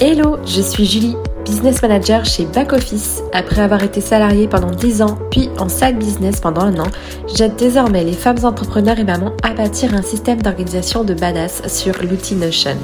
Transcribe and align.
Hello, 0.00 0.36
je 0.44 0.60
suis 0.60 0.84
Julie, 0.84 1.16
business 1.46 1.80
manager 1.80 2.26
chez 2.26 2.44
Back 2.44 2.74
Office. 2.74 3.22
Après 3.32 3.62
avoir 3.62 3.82
été 3.82 4.02
salariée 4.02 4.48
pendant 4.48 4.70
10 4.70 5.00
ans, 5.00 5.18
puis 5.30 5.48
en 5.58 5.70
side 5.70 5.98
business 5.98 6.40
pendant 6.40 6.62
un 6.62 6.78
an, 6.78 6.88
j'aide 7.34 7.56
désormais 7.56 8.04
les 8.04 8.12
femmes 8.12 8.44
entrepreneurs 8.44 8.98
et 8.98 9.04
mamans 9.04 9.32
à 9.42 9.54
bâtir 9.54 9.94
un 9.94 10.02
système 10.02 10.42
d'organisation 10.42 11.04
de 11.04 11.14
badass 11.14 11.66
sur 11.68 11.94
l'outil 12.02 12.34
Notion. 12.36 12.76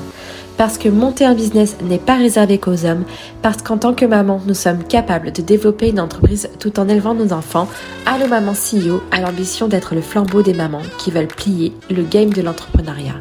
Parce 0.57 0.79
que 0.79 0.89
monter 0.89 1.25
un 1.25 1.35
business 1.35 1.77
n'est 1.83 1.99
pas 1.99 2.15
réservé 2.15 2.59
qu'aux 2.59 2.85
hommes, 2.85 3.05
parce 3.43 3.61
qu'en 3.61 3.77
tant 3.77 3.93
que 3.93 4.05
maman, 4.05 4.41
nous 4.47 4.55
sommes 4.55 4.85
capables 4.85 5.33
de 5.33 5.43
développer 5.43 5.89
une 5.89 5.99
entreprise 5.99 6.49
tout 6.61 6.79
en 6.79 6.89
élevant 6.89 7.15
nos 7.15 7.33
enfants, 7.33 7.69
Allo 8.07 8.29
Maman 8.29 8.53
CEO 8.53 9.03
a 9.11 9.21
l'ambition 9.21 9.67
d'être 9.67 9.95
le 9.97 10.01
flambeau 10.01 10.43
des 10.43 10.55
mamans 10.55 10.83
qui 10.99 11.11
veulent 11.11 11.27
plier 11.27 11.73
le 11.91 12.03
game 12.03 12.33
de 12.33 12.41
l'entrepreneuriat. 12.41 13.17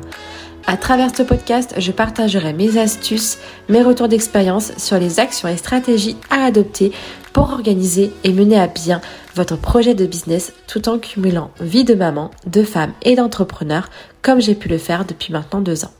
À 0.65 0.77
travers 0.77 1.13
ce 1.13 1.23
podcast, 1.23 1.73
je 1.77 1.91
partagerai 1.91 2.53
mes 2.53 2.77
astuces, 2.77 3.39
mes 3.67 3.81
retours 3.81 4.07
d'expérience 4.07 4.71
sur 4.77 4.97
les 4.97 5.19
actions 5.19 5.49
et 5.49 5.57
stratégies 5.57 6.15
à 6.29 6.45
adopter 6.45 6.93
pour 7.33 7.52
organiser 7.52 8.11
et 8.23 8.31
mener 8.31 8.59
à 8.59 8.67
bien 8.67 9.02
votre 9.35 9.57
projet 9.57 9.95
de 9.95 10.05
business 10.05 10.53
tout 10.67 10.88
en 10.88 10.99
cumulant 10.99 11.52
vie 11.59 11.83
de 11.83 11.95
maman, 11.95 12.31
de 12.45 12.63
femme 12.63 12.93
et 13.02 13.15
d'entrepreneur 13.15 13.89
comme 14.21 14.39
j'ai 14.39 14.55
pu 14.55 14.69
le 14.69 14.77
faire 14.77 15.03
depuis 15.03 15.33
maintenant 15.33 15.59
deux 15.59 15.83
ans. 15.83 15.91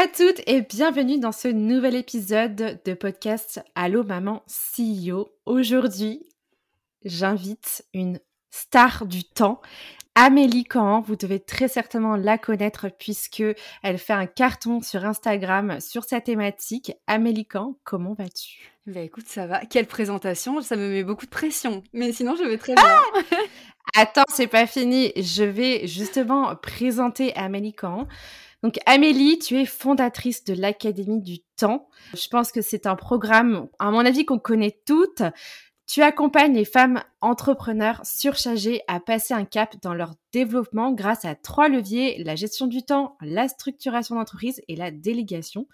À 0.00 0.08
toutes 0.08 0.40
et 0.46 0.62
bienvenue 0.62 1.18
dans 1.18 1.30
ce 1.30 1.46
nouvel 1.46 1.94
épisode 1.94 2.80
de 2.82 2.94
podcast 2.94 3.60
Allo 3.74 4.02
Maman 4.02 4.42
CEO. 4.46 5.28
Aujourd'hui, 5.44 6.26
j'invite 7.04 7.84
une 7.92 8.18
star 8.48 9.04
du 9.04 9.24
temps 9.24 9.60
Amélie 10.14 10.66
Caen, 10.72 11.02
vous 11.02 11.16
devez 11.16 11.38
très 11.38 11.68
certainement 11.68 12.16
la 12.16 12.38
connaître 12.38 12.88
puisque 12.98 13.42
elle 13.82 13.98
fait 13.98 14.14
un 14.14 14.24
carton 14.24 14.80
sur 14.80 15.04
Instagram 15.04 15.82
sur 15.82 16.04
sa 16.04 16.22
thématique. 16.22 16.92
Amélie 17.06 17.46
Caen, 17.52 17.76
comment 17.84 18.14
vas-tu? 18.14 18.72
Bah 18.86 19.00
écoute, 19.00 19.26
ça 19.26 19.46
va. 19.46 19.66
Quelle 19.66 19.86
présentation, 19.86 20.62
ça 20.62 20.76
me 20.76 20.88
met 20.88 21.04
beaucoup 21.04 21.26
de 21.26 21.30
pression. 21.30 21.82
Mais 21.92 22.14
sinon, 22.14 22.36
je 22.36 22.44
vais 22.44 22.56
très 22.56 22.74
bien. 22.74 22.84
Ah 22.86 23.36
Attends, 23.96 24.24
c'est 24.28 24.46
pas 24.46 24.66
fini. 24.66 25.12
Je 25.16 25.42
vais 25.42 25.86
justement 25.86 26.56
présenter 26.56 27.34
Amélie 27.34 27.74
Caen. 27.78 28.06
Donc 28.62 28.78
Amélie, 28.86 29.38
tu 29.38 29.58
es 29.58 29.64
fondatrice 29.64 30.44
de 30.44 30.54
l'Académie 30.54 31.22
du 31.22 31.38
Temps. 31.56 31.88
Je 32.14 32.28
pense 32.28 32.52
que 32.52 32.60
c'est 32.60 32.86
un 32.86 32.96
programme, 32.96 33.68
à 33.78 33.90
mon 33.90 34.04
avis, 34.04 34.24
qu'on 34.24 34.38
connaît 34.38 34.78
toutes. 34.86 35.22
Tu 35.86 36.02
accompagnes 36.02 36.54
les 36.54 36.64
femmes 36.64 37.02
entrepreneurs 37.20 38.00
surchargées 38.04 38.82
à 38.86 39.00
passer 39.00 39.34
un 39.34 39.44
cap 39.44 39.74
dans 39.82 39.94
leur 39.94 40.14
développement 40.32 40.92
grâce 40.92 41.24
à 41.24 41.34
trois 41.34 41.68
leviers, 41.68 42.22
la 42.22 42.36
gestion 42.36 42.66
du 42.66 42.84
temps, 42.84 43.16
la 43.20 43.48
structuration 43.48 44.14
d'entreprise 44.14 44.62
et 44.68 44.76
la 44.76 44.90
délégation. 44.90 45.66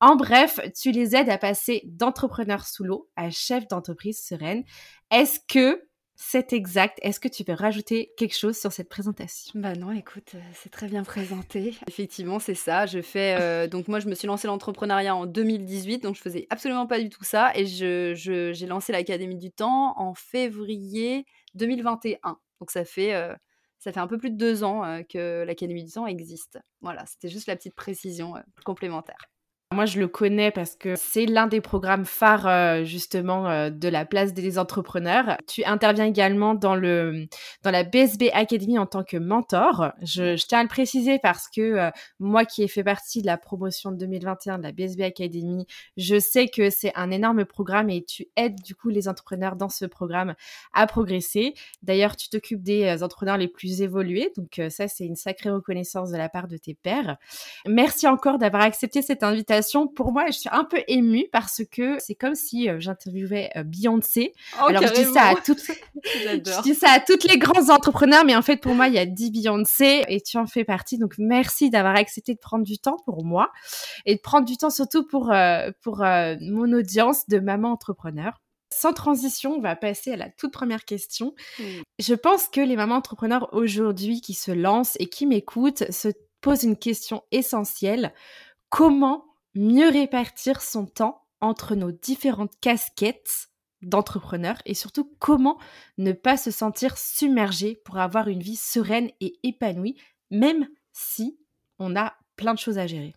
En 0.00 0.16
bref, 0.16 0.60
tu 0.78 0.90
les 0.90 1.16
aides 1.16 1.30
à 1.30 1.38
passer 1.38 1.82
d'entrepreneur 1.86 2.66
sous 2.66 2.84
l'eau 2.84 3.08
à 3.16 3.30
chef 3.30 3.66
d'entreprise 3.68 4.20
sereine. 4.22 4.64
Est-ce 5.10 5.38
que 5.48 5.80
c'est 6.24 6.52
exact. 6.52 6.98
Est-ce 7.02 7.18
que 7.18 7.28
tu 7.28 7.42
veux 7.42 7.54
rajouter 7.54 8.12
quelque 8.16 8.36
chose 8.36 8.56
sur 8.56 8.70
cette 8.70 8.88
présentation? 8.88 9.58
Bah 9.58 9.74
non, 9.74 9.90
écoute, 9.90 10.32
euh, 10.36 10.40
c'est 10.54 10.70
très 10.70 10.86
bien 10.86 11.02
présenté. 11.02 11.74
Effectivement, 11.88 12.38
c'est 12.38 12.54
ça. 12.54 12.86
Je 12.86 13.02
fais 13.02 13.36
euh, 13.40 13.66
donc 13.66 13.88
moi, 13.88 13.98
je 13.98 14.08
me 14.08 14.14
suis 14.14 14.28
lancé 14.28 14.46
l'entrepreneuriat 14.46 15.16
en 15.16 15.26
2018, 15.26 15.98
donc 15.98 16.14
je 16.14 16.20
faisais 16.20 16.46
absolument 16.48 16.86
pas 16.86 17.00
du 17.00 17.10
tout 17.10 17.24
ça, 17.24 17.50
et 17.56 17.66
je, 17.66 18.14
j'ai 18.14 18.66
lancé 18.66 18.92
l'Académie 18.92 19.36
du 19.36 19.50
Temps 19.50 19.94
en 19.98 20.14
février 20.14 21.26
2021. 21.54 22.38
Donc 22.60 22.70
ça 22.70 22.84
fait 22.84 23.14
euh, 23.14 23.34
ça 23.80 23.92
fait 23.92 24.00
un 24.00 24.06
peu 24.06 24.16
plus 24.16 24.30
de 24.30 24.36
deux 24.36 24.62
ans 24.62 25.02
que 25.08 25.42
l'Académie 25.42 25.84
du 25.84 25.90
Temps 25.90 26.06
existe. 26.06 26.60
Voilà, 26.82 27.04
c'était 27.04 27.28
juste 27.28 27.48
la 27.48 27.56
petite 27.56 27.74
précision 27.74 28.34
complémentaire. 28.64 29.31
Moi, 29.72 29.86
je 29.86 29.98
le 29.98 30.08
connais 30.08 30.50
parce 30.50 30.76
que 30.76 30.94
c'est 30.96 31.24
l'un 31.24 31.46
des 31.46 31.60
programmes 31.60 32.04
phares 32.04 32.46
euh, 32.46 32.84
justement 32.84 33.48
euh, 33.48 33.70
de 33.70 33.88
la 33.88 34.04
place 34.04 34.34
des 34.34 34.58
entrepreneurs. 34.58 35.38
Tu 35.46 35.64
interviens 35.64 36.04
également 36.04 36.54
dans 36.54 36.74
le 36.74 37.26
dans 37.62 37.70
la 37.70 37.82
BSB 37.82 38.24
Academy 38.34 38.78
en 38.78 38.86
tant 38.86 39.02
que 39.02 39.16
mentor. 39.16 39.92
Je, 40.02 40.36
je 40.36 40.46
tiens 40.46 40.58
à 40.60 40.62
le 40.62 40.68
préciser 40.68 41.18
parce 41.18 41.48
que 41.48 41.60
euh, 41.60 41.90
moi, 42.20 42.44
qui 42.44 42.62
ai 42.62 42.68
fait 42.68 42.84
partie 42.84 43.22
de 43.22 43.26
la 43.26 43.38
promotion 43.38 43.92
de 43.92 43.96
2021 43.96 44.58
de 44.58 44.62
la 44.62 44.72
BSB 44.72 45.00
Academy, 45.02 45.66
je 45.96 46.18
sais 46.18 46.48
que 46.48 46.68
c'est 46.68 46.92
un 46.94 47.10
énorme 47.10 47.44
programme 47.44 47.88
et 47.88 48.04
tu 48.04 48.26
aides 48.36 48.60
du 48.62 48.74
coup 48.74 48.90
les 48.90 49.08
entrepreneurs 49.08 49.56
dans 49.56 49.70
ce 49.70 49.86
programme 49.86 50.34
à 50.74 50.86
progresser. 50.86 51.54
D'ailleurs, 51.82 52.16
tu 52.16 52.28
t'occupes 52.28 52.62
des 52.62 53.02
entrepreneurs 53.02 53.38
les 53.38 53.48
plus 53.48 53.80
évolués, 53.80 54.32
donc 54.36 54.60
ça, 54.70 54.88
c'est 54.88 55.04
une 55.04 55.16
sacrée 55.16 55.50
reconnaissance 55.50 56.10
de 56.10 56.16
la 56.16 56.28
part 56.28 56.48
de 56.48 56.56
tes 56.56 56.74
pairs. 56.74 57.16
Merci 57.66 58.06
encore 58.06 58.38
d'avoir 58.38 58.62
accepté 58.62 59.02
cette 59.02 59.22
invitation 59.22 59.61
pour 59.94 60.12
moi, 60.12 60.26
je 60.26 60.38
suis 60.38 60.48
un 60.52 60.64
peu 60.64 60.82
émue 60.88 61.26
parce 61.32 61.62
que 61.70 61.98
c'est 61.98 62.14
comme 62.14 62.34
si 62.34 62.68
euh, 62.68 62.80
j'interviewais 62.80 63.50
euh, 63.56 63.62
Beyoncé. 63.62 64.34
Oh, 64.60 64.66
Alors 64.68 64.82
je 64.82 64.92
dis 64.94 65.12
ça 65.12 65.28
à 65.28 65.34
toutes, 65.34 65.60
je 66.04 66.62
dis 66.62 66.74
ça 66.74 66.90
à 66.90 67.00
toutes 67.00 67.24
les 67.24 67.38
grands 67.38 67.70
entrepreneurs, 67.70 68.24
mais 68.24 68.36
en 68.36 68.42
fait 68.42 68.56
pour 68.56 68.74
moi 68.74 68.88
il 68.88 68.94
y 68.94 68.98
a 68.98 69.06
10 69.06 69.30
Beyoncé 69.30 70.04
et 70.08 70.20
tu 70.20 70.38
en 70.38 70.46
fais 70.46 70.64
partie. 70.64 70.98
Donc 70.98 71.14
merci 71.18 71.70
d'avoir 71.70 71.96
accepté 71.96 72.34
de 72.34 72.38
prendre 72.38 72.64
du 72.64 72.78
temps 72.78 72.98
pour 73.04 73.24
moi 73.24 73.50
et 74.06 74.16
de 74.16 74.20
prendre 74.20 74.46
du 74.46 74.56
temps 74.56 74.70
surtout 74.70 75.06
pour 75.06 75.32
euh, 75.32 75.70
pour 75.82 75.98
mon 75.98 76.72
audience 76.72 77.28
de 77.28 77.38
maman 77.38 77.72
entrepreneur. 77.72 78.32
Sans 78.72 78.92
transition, 78.92 79.56
on 79.56 79.60
va 79.60 79.76
passer 79.76 80.12
à 80.12 80.16
la 80.16 80.30
toute 80.30 80.52
première 80.52 80.84
question. 80.84 81.34
Je 81.98 82.14
pense 82.14 82.48
que 82.48 82.60
les 82.60 82.74
mamans 82.74 82.96
entrepreneurs 82.96 83.52
aujourd'hui 83.52 84.20
qui 84.22 84.32
se 84.32 84.50
lancent 84.50 84.96
et 84.98 85.06
qui 85.06 85.26
m'écoutent 85.26 85.90
se 85.90 86.08
posent 86.40 86.64
une 86.64 86.76
question 86.76 87.22
essentielle. 87.30 88.12
Comment 88.68 89.24
mieux 89.54 89.88
répartir 89.88 90.62
son 90.62 90.86
temps 90.86 91.22
entre 91.40 91.74
nos 91.74 91.90
différentes 91.90 92.52
casquettes 92.60 93.48
d'entrepreneur 93.82 94.56
et 94.64 94.74
surtout 94.74 95.12
comment 95.18 95.58
ne 95.98 96.12
pas 96.12 96.36
se 96.36 96.50
sentir 96.50 96.96
submergé 96.96 97.80
pour 97.84 97.98
avoir 97.98 98.28
une 98.28 98.42
vie 98.42 98.56
sereine 98.56 99.10
et 99.20 99.34
épanouie, 99.42 99.96
même 100.30 100.68
si 100.92 101.36
on 101.78 101.96
a 101.96 102.14
plein 102.36 102.54
de 102.54 102.58
choses 102.58 102.78
à 102.78 102.86
gérer. 102.86 103.14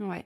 Ouais. 0.00 0.24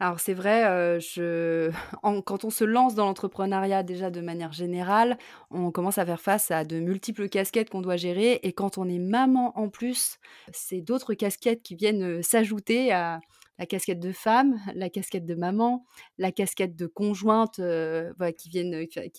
Alors 0.00 0.18
c'est 0.18 0.34
vrai, 0.34 0.64
euh, 0.66 1.70
quand 2.24 2.44
on 2.44 2.50
se 2.50 2.64
lance 2.64 2.94
dans 2.94 3.04
l'entrepreneuriat 3.04 3.82
déjà 3.82 4.10
de 4.10 4.20
manière 4.20 4.52
générale, 4.52 5.18
on 5.50 5.70
commence 5.70 5.98
à 5.98 6.06
faire 6.06 6.20
face 6.20 6.50
à 6.50 6.64
de 6.64 6.80
multiples 6.80 7.28
casquettes 7.28 7.70
qu'on 7.70 7.82
doit 7.82 7.96
gérer 7.96 8.40
et 8.42 8.52
quand 8.52 8.78
on 8.78 8.88
est 8.88 8.98
maman 8.98 9.56
en 9.58 9.68
plus, 9.68 10.18
c'est 10.52 10.80
d'autres 10.80 11.14
casquettes 11.14 11.62
qui 11.62 11.74
viennent 11.74 12.18
euh, 12.18 12.22
s'ajouter 12.22 12.92
à, 12.92 13.20
la 13.60 13.66
casquette 13.66 14.00
de 14.00 14.10
femme, 14.10 14.58
la 14.74 14.88
casquette 14.88 15.26
de 15.26 15.34
maman, 15.34 15.84
la 16.16 16.32
casquette 16.32 16.76
de 16.76 16.86
conjointe 16.86 17.58
euh, 17.58 18.10
qui, 18.38 18.48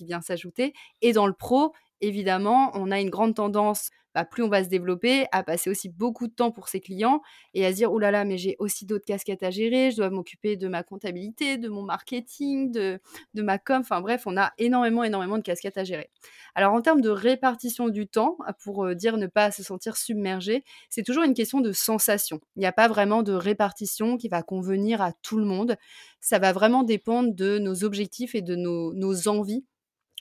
vient 0.03 0.21
s'ajouter. 0.21 0.73
Et 1.03 1.13
dans 1.13 1.27
le 1.27 1.33
pro, 1.33 1.73
évidemment, 2.01 2.71
on 2.73 2.89
a 2.89 2.99
une 2.99 3.11
grande 3.11 3.35
tendance 3.35 3.91
bah, 4.13 4.25
plus 4.25 4.43
on 4.43 4.49
va 4.49 4.63
se 4.63 4.69
développer, 4.69 5.25
à 5.31 5.43
passer 5.43 5.69
aussi 5.69 5.89
beaucoup 5.89 6.27
de 6.27 6.33
temps 6.33 6.51
pour 6.51 6.67
ses 6.67 6.79
clients 6.79 7.21
et 7.53 7.65
à 7.65 7.71
se 7.71 7.77
dire, 7.77 7.91
oh 7.91 7.99
là 7.99 8.11
là, 8.11 8.25
mais 8.25 8.37
j'ai 8.37 8.55
aussi 8.59 8.85
d'autres 8.85 9.05
casquettes 9.05 9.43
à 9.43 9.51
gérer, 9.51 9.91
je 9.91 9.97
dois 9.97 10.09
m'occuper 10.09 10.57
de 10.57 10.67
ma 10.67 10.83
comptabilité, 10.83 11.57
de 11.57 11.69
mon 11.69 11.83
marketing, 11.83 12.71
de, 12.71 12.99
de 13.33 13.41
ma 13.41 13.57
com, 13.57 13.81
enfin 13.81 14.01
bref, 14.01 14.23
on 14.25 14.37
a 14.37 14.51
énormément, 14.57 15.03
énormément 15.03 15.37
de 15.37 15.43
casquettes 15.43 15.77
à 15.77 15.83
gérer. 15.83 16.09
Alors 16.55 16.73
en 16.73 16.81
termes 16.81 17.01
de 17.01 17.09
répartition 17.09 17.89
du 17.89 18.07
temps, 18.07 18.37
pour 18.63 18.85
euh, 18.85 18.95
dire 18.95 19.17
ne 19.17 19.27
pas 19.27 19.51
se 19.51 19.63
sentir 19.63 19.97
submergé, 19.97 20.63
c'est 20.89 21.03
toujours 21.03 21.23
une 21.23 21.33
question 21.33 21.61
de 21.61 21.71
sensation. 21.71 22.39
Il 22.55 22.59
n'y 22.59 22.65
a 22.65 22.71
pas 22.71 22.87
vraiment 22.87 23.23
de 23.23 23.33
répartition 23.33 24.17
qui 24.17 24.29
va 24.29 24.43
convenir 24.43 25.01
à 25.01 25.13
tout 25.13 25.37
le 25.37 25.45
monde. 25.45 25.75
Ça 26.19 26.39
va 26.39 26.53
vraiment 26.53 26.83
dépendre 26.83 27.33
de 27.33 27.57
nos 27.57 27.83
objectifs 27.83 28.35
et 28.35 28.41
de 28.41 28.55
nos, 28.55 28.93
nos 28.93 29.27
envies 29.27 29.65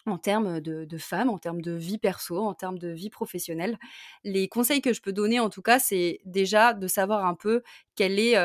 en 0.06 0.18
termes 0.18 0.60
de, 0.60 0.84
de 0.84 0.98
femmes, 0.98 1.30
en 1.30 1.38
termes 1.38 1.62
de 1.62 1.72
vie 1.72 1.98
perso, 1.98 2.38
en 2.38 2.54
termes 2.54 2.78
de 2.78 2.88
vie 2.88 3.10
professionnelle. 3.10 3.78
Les 4.24 4.48
conseils 4.48 4.82
que 4.82 4.92
je 4.92 5.00
peux 5.00 5.12
donner, 5.12 5.40
en 5.40 5.50
tout 5.50 5.62
cas, 5.62 5.78
c'est 5.78 6.20
déjà 6.24 6.74
de 6.74 6.86
savoir 6.86 7.24
un 7.26 7.34
peu 7.34 7.62
quelle 7.96 8.18
est 8.18 8.36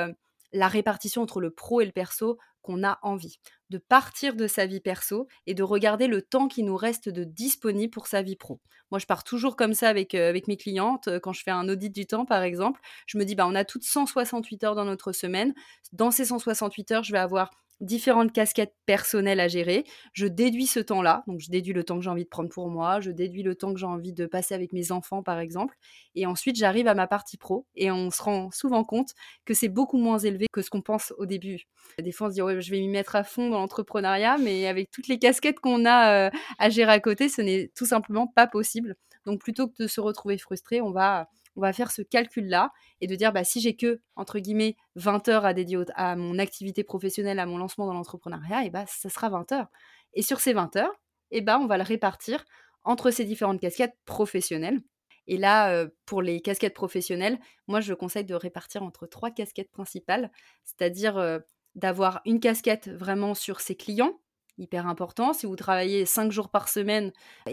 la 0.52 0.68
répartition 0.68 1.22
entre 1.22 1.42
le 1.42 1.52
pro 1.52 1.82
et 1.82 1.86
le 1.86 1.92
perso 1.92 2.38
qu'on 2.62 2.84
a 2.84 2.98
envie. 3.04 3.40
De 3.70 3.78
partir 3.78 4.36
de 4.36 4.48
sa 4.48 4.66
vie 4.66 4.80
perso 4.80 5.28
et 5.46 5.54
de 5.54 5.64
regarder 5.64 6.08
le 6.08 6.22
temps 6.22 6.48
qui 6.48 6.64
nous 6.64 6.76
reste 6.76 7.10
de 7.10 7.24
disponible 7.24 7.92
pour 7.92 8.08
sa 8.08 8.22
vie 8.22 8.36
pro. 8.36 8.60
Moi, 8.92 9.00
je 9.00 9.06
pars 9.06 9.24
toujours 9.24 9.56
comme 9.56 9.74
ça 9.74 9.90
avec, 9.90 10.16
avec 10.16 10.48
mes 10.48 10.58
clientes. 10.58 11.10
Quand 11.22 11.34
je 11.34 11.44
fais 11.44 11.52
un 11.52 11.68
audit 11.70 11.94
du 11.94 12.06
temps, 12.06 12.26
par 12.26 12.44
exemple, 12.44 12.82
je 13.08 13.18
me 13.18 13.26
dis, 13.26 13.36
bah, 13.36 13.46
on 13.48 13.56
a 13.56 13.66
toutes 13.66 13.84
168 13.84 14.64
heures 14.64 14.76
dans 14.76 14.86
notre 14.86 15.12
semaine. 15.12 15.54
Dans 15.92 16.12
ces 16.12 16.26
168 16.26 16.92
heures, 16.92 17.04
je 17.04 17.12
vais 17.12 17.20
avoir 17.20 17.52
différentes 17.82 18.32
casquettes 18.32 18.74
personnelles 18.86 19.40
à 19.40 19.48
gérer. 19.48 19.84
Je 20.14 20.28
déduis 20.28 20.68
ce 20.68 20.80
temps-là, 20.80 21.24
donc 21.28 21.40
je 21.40 21.50
déduis 21.50 21.74
le 21.74 21.84
temps 21.84 21.98
que 21.98 22.04
j'ai 22.04 22.10
envie 22.10 22.24
de 22.24 22.30
prendre 22.30 22.50
pour 22.50 22.70
moi, 22.70 23.00
je 23.00 23.12
déduis 23.12 23.44
le 23.44 23.56
temps 23.56 23.74
que 23.74 23.80
j'ai 23.80 23.86
envie 23.86 24.14
de 24.14 24.26
passer 24.26 24.54
avec 24.54 24.74
mes 24.74 24.92
enfants, 24.92 25.24
par 25.24 25.40
exemple, 25.40 25.76
et 26.16 26.26
ensuite 26.26 26.56
j'arrive 26.56 26.88
à 26.88 26.96
ma 26.96 27.08
partie 27.08 27.38
pro, 27.38 27.66
et 27.76 27.92
on 27.92 28.12
se 28.12 28.22
rend 28.22 28.52
souvent 28.52 28.84
compte 28.84 29.10
que 29.46 29.54
c'est 29.54 29.70
beaucoup 29.70 29.98
moins 29.98 30.20
élevé 30.20 30.48
que 30.52 30.62
ce 30.62 30.70
qu'on 30.70 30.82
pense 30.82 31.14
au 31.18 31.26
début. 31.26 31.66
Des 32.00 32.12
fois, 32.12 32.28
on 32.28 32.30
se 32.30 32.36
dit, 32.36 32.42
ouais, 32.42 32.62
je 32.62 32.72
vais 32.72 32.80
m'y 32.80 32.88
mettre 32.88 33.16
à 33.16 33.24
fond 33.24 33.50
dans 33.50 33.60
l'entrepreneuriat, 33.60 34.38
mais 34.38 34.68
avec 34.68 34.90
toutes 34.92 35.08
les 35.08 35.20
casquettes 35.20 35.60
qu'on 35.60 35.86
a 35.86 36.28
euh, 36.28 36.30
à 36.60 36.70
gérer 36.70 36.94
à 36.94 37.00
côté, 37.00 37.30
ce 37.30 37.42
n'est 37.42 37.72
tout 37.76 37.86
simplement 37.86 38.28
pas 38.28 38.48
possible. 38.48 38.96
Donc 39.26 39.40
plutôt 39.40 39.68
que 39.68 39.74
de 39.80 39.88
se 39.88 40.00
retrouver 40.02 40.38
frustré, 40.38 40.82
on 40.82 40.92
va, 40.92 41.30
on 41.56 41.62
va 41.62 41.74
faire 41.74 41.92
ce 41.92 42.02
calcul-là 42.02 42.72
et 43.02 43.08
de 43.08 43.16
dire 43.16 43.32
bah, 43.32 43.44
si 43.44 43.62
j'ai 43.62 43.76
que, 43.76 44.02
entre 44.16 44.40
guillemets, 44.40 44.76
20 44.96 45.28
heures 45.30 45.46
à 45.46 45.54
dédier 45.54 45.80
à 45.96 46.16
mon 46.16 46.40
activité 46.40 46.84
professionnelle, 46.84 47.40
à 47.40 47.46
mon 47.46 47.58
lancement 47.58 47.86
dans 47.86 47.94
l'entrepreneuriat, 47.94 48.66
et 48.66 48.70
bah, 48.70 48.86
ça 48.88 49.10
sera 49.10 49.30
20 49.30 49.52
heures. 49.52 49.68
Et 50.14 50.22
sur 50.22 50.40
ces 50.40 50.54
20 50.54 50.76
heures, 50.76 50.94
et 51.32 51.42
bah, 51.42 51.60
on 51.60 51.68
va 51.68 51.78
le 51.78 51.84
répartir 51.84 52.46
entre 52.84 53.12
ces 53.12 53.26
différentes 53.26 53.60
casquettes 53.60 53.98
professionnelles. 54.06 54.82
Et 55.28 55.38
là, 55.38 55.88
pour 56.06 56.22
les 56.22 56.40
casquettes 56.40 56.76
professionnelles, 56.76 57.40
moi, 57.68 57.82
je 57.82 57.96
conseille 57.96 58.26
de 58.26 58.36
répartir 58.36 58.84
entre 58.84 59.08
trois 59.08 59.32
casquettes 59.32 59.72
principales, 59.72 60.32
c'est-à-dire 60.64 61.42
d'avoir 61.74 62.22
une 62.26 62.40
casquette 62.40 62.90
vraiment 62.90 63.34
sur 63.34 63.60
ses 63.60 63.76
clients, 63.76 64.20
hyper 64.60 64.86
important. 64.88 65.34
Si 65.34 65.48
vous 65.48 65.56
travaillez 65.56 66.06
cinq 66.06 66.32
jours 66.32 66.50
par 66.50 66.70
semaine, 66.70 67.12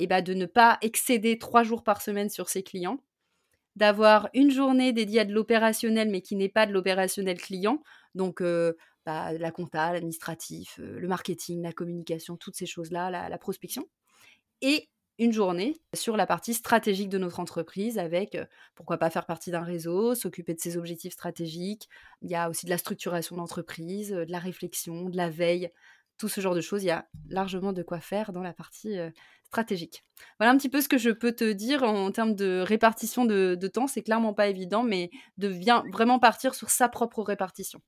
bah, 0.09 0.21
de 0.21 0.35
ne 0.35 0.45
pas 0.45 0.77
excéder 0.83 1.39
trois 1.39 1.63
jours 1.63 1.83
par 1.83 2.03
semaine 2.03 2.29
sur 2.29 2.51
ses 2.51 2.63
clients 2.63 2.99
d'avoir 3.77 4.29
une 4.35 4.51
journée 4.51 4.93
dédiée 4.93 5.21
à 5.21 5.25
de 5.25 5.33
l'opérationnel, 5.33 6.11
mais 6.11 6.21
qui 6.21 6.37
n'est 6.37 6.49
pas 6.49 6.67
de 6.67 6.73
l'opérationnel 6.73 7.41
client. 7.41 7.83
Donc, 8.15 8.43
bah, 9.07 9.33
la 9.33 9.51
compta, 9.51 9.93
l'administratif, 9.93 10.79
le 10.79 11.09
marketing, 11.09 11.63
la 11.63 11.73
communication, 11.73 12.37
toutes 12.37 12.57
ces 12.57 12.67
choses-là, 12.67 13.11
la, 13.11 13.39
prospection. 13.39 13.89
Et 14.61 14.89
une 15.19 15.33
journée 15.33 15.81
sur 15.95 16.17
la 16.17 16.27
partie 16.27 16.55
stratégique 16.55 17.09
de 17.09 17.19
notre 17.19 17.41
entreprise 17.41 17.99
avec 17.99 18.39
pourquoi 18.75 18.99
pas 18.99 19.11
faire 19.11 19.27
partie 19.27 19.51
d'un 19.51 19.63
réseau, 19.63 20.15
s'occuper 20.15 20.55
de 20.55 20.61
ses 20.61 20.77
objectifs 20.77 21.13
stratégiques. 21.13 21.89
Il 22.23 22.31
y 22.31 22.35
a 22.35 22.49
aussi 22.49 22.67
de 22.67 22.71
la 22.71 22.79
structuration 22.79 23.37
d'entreprise, 23.37 24.11
de 24.11 24.31
la 24.31 24.39
réflexion, 24.39 25.09
de 25.09 25.17
la 25.17 25.31
veille, 25.31 25.71
tout 26.23 26.29
ce 26.29 26.41
genre 26.41 26.55
de 26.55 26.61
choses. 26.61 26.85
Il 26.85 26.87
y 26.87 26.91
a 26.93 27.09
largement 27.29 27.73
de 27.73 27.83
quoi 27.83 27.99
faire 27.99 28.33
dans 28.33 28.43
la 28.43 28.53
partie 28.53 28.97
stratégique. 29.43 30.05
Voilà 30.39 30.53
un 30.53 30.57
petit 30.57 30.69
peu 30.69 30.81
ce 30.81 30.89
que 30.89 30.99
je 30.99 31.11
peux 31.11 31.33
te 31.33 31.51
dire 31.51 31.83
en 31.83 32.13
termes 32.13 32.37
de 32.37 32.63
répartition 32.65 33.25
de, 33.25 33.57
temps. 33.67 33.89
C'est 33.89 34.03
clairement 34.03 34.33
pas 34.33 34.47
évident, 34.47 34.85
mais 34.85 35.11
de 35.37 35.49
bien, 35.49 35.83
vraiment 35.91 36.21
partir 36.21 36.55
sur 36.55 36.71
sa 36.71 36.89
propre 36.89 37.23
répartition. 37.25 37.81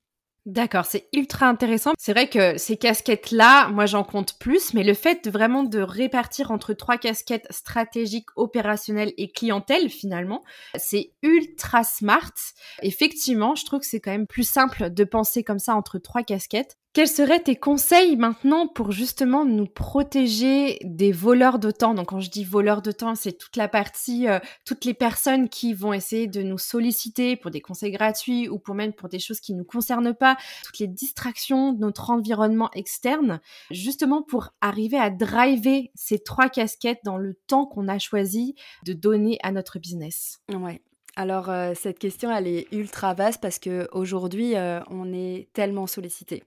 D'accord, 0.45 0.85
c'est 0.85 1.07
ultra 1.13 1.47
intéressant. 1.47 1.93
C'est 1.97 2.11
vrai 2.11 2.29
que 2.29 2.57
ces 2.57 2.75
casquettes-là, 2.75 3.69
moi 3.69 3.85
j'en 3.85 4.03
compte 4.03 4.37
plus, 4.37 4.73
mais 4.73 4.83
le 4.83 4.93
fait 4.93 5.27
vraiment 5.29 5.63
de 5.63 5.79
répartir 5.79 6.51
entre 6.51 6.73
trois 6.73 6.97
casquettes 6.97 7.47
stratégiques, 7.51 8.27
opérationnelles 8.35 9.13
et 9.17 9.31
clientèle 9.31 9.89
finalement, 9.89 10.43
c'est 10.75 11.13
ultra 11.23 11.85
smart. 11.85 12.33
Effectivement, 12.83 13.55
je 13.55 13.65
trouve 13.65 13.79
que 13.79 13.87
c'est 13.87 14.01
quand 14.01 14.11
même 14.11 14.27
plus 14.27 14.47
simple 14.47 14.91
de 14.91 15.03
penser 15.05 15.43
comme 15.43 15.57
ça 15.57 15.73
entre 15.73 15.99
trois 15.99 16.21
casquettes. 16.21 16.77
Quels 16.95 17.09
seraient 17.09 17.41
tes 17.41 17.57
conseils 17.57 18.15
maintenant 18.15 18.67
pour 18.69 18.93
justement 18.93 19.43
nous 19.43 19.65
protéger 19.65 20.79
des 20.81 21.11
voleurs 21.11 21.59
de 21.59 21.69
temps? 21.69 21.93
Donc 21.93 22.07
quand 22.07 22.21
je 22.21 22.29
dis 22.29 22.45
voleurs 22.45 22.81
de 22.81 22.93
temps, 22.93 23.15
c'est 23.15 23.33
toute 23.33 23.57
la 23.57 23.67
partie, 23.67 24.29
euh, 24.29 24.39
toutes 24.65 24.85
les 24.85 24.93
personnes 24.93 25.49
qui 25.49 25.73
vont 25.73 25.91
essayer 25.91 26.27
de 26.27 26.41
nous 26.41 26.57
solliciter 26.57 27.35
pour 27.35 27.51
des 27.51 27.59
conseils 27.59 27.91
gratuits 27.91 28.47
ou 28.47 28.59
pour 28.59 28.75
même 28.75 28.93
pour 28.93 29.09
des 29.09 29.19
choses 29.19 29.41
qui 29.41 29.51
ne 29.51 29.57
nous 29.57 29.65
concernent 29.65 30.13
pas, 30.13 30.37
toutes 30.63 30.79
les 30.79 30.87
distractions 30.87 31.73
de 31.73 31.81
notre 31.81 32.11
environnement 32.11 32.71
externe, 32.71 33.41
justement 33.71 34.21
pour 34.23 34.51
arriver 34.61 34.97
à 34.97 35.09
driver 35.09 35.91
ces 35.95 36.19
trois 36.19 36.47
casquettes 36.47 37.01
dans 37.03 37.17
le 37.17 37.33
temps 37.47 37.65
qu'on 37.65 37.89
a 37.89 37.99
choisi 37.99 38.55
de 38.85 38.93
donner 38.93 39.37
à 39.43 39.51
notre 39.51 39.79
business. 39.79 40.39
Ouais. 40.49 40.81
Alors 41.17 41.49
euh, 41.49 41.73
cette 41.75 41.99
question 41.99 42.33
elle 42.33 42.47
est 42.47 42.67
ultra 42.71 43.13
vaste 43.13 43.41
parce 43.41 43.59
que 43.59 43.89
aujourd'hui 43.91 44.55
euh, 44.55 44.79
on 44.89 45.11
est 45.11 45.49
tellement 45.51 45.87
sollicité. 45.87 46.43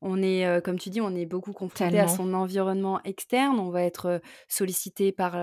On 0.00 0.22
est, 0.22 0.62
comme 0.62 0.78
tu 0.78 0.90
dis, 0.90 1.00
on 1.00 1.14
est 1.14 1.26
beaucoup 1.26 1.52
confronté 1.52 1.98
à 1.98 2.06
son 2.06 2.32
environnement 2.34 3.02
externe. 3.02 3.58
On 3.58 3.70
va 3.70 3.82
être 3.82 4.20
sollicité 4.46 5.10
par, 5.10 5.36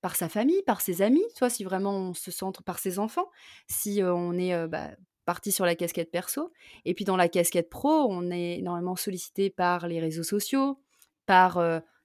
par 0.00 0.16
sa 0.16 0.28
famille, 0.28 0.62
par 0.66 0.80
ses 0.80 1.02
amis, 1.02 1.24
soit 1.34 1.50
si 1.50 1.62
vraiment 1.62 1.92
on 1.92 2.14
se 2.14 2.30
centre 2.30 2.62
par 2.62 2.78
ses 2.78 2.98
enfants, 2.98 3.28
si 3.68 4.00
on 4.02 4.32
est 4.32 4.66
bah, 4.66 4.90
parti 5.26 5.52
sur 5.52 5.66
la 5.66 5.74
casquette 5.74 6.10
perso. 6.10 6.52
Et 6.86 6.94
puis 6.94 7.04
dans 7.04 7.16
la 7.16 7.28
casquette 7.28 7.68
pro, 7.68 8.06
on 8.08 8.30
est 8.30 8.60
énormément 8.60 8.96
sollicité 8.96 9.50
par 9.50 9.86
les 9.86 10.00
réseaux 10.00 10.22
sociaux, 10.22 10.80
par 11.26 11.58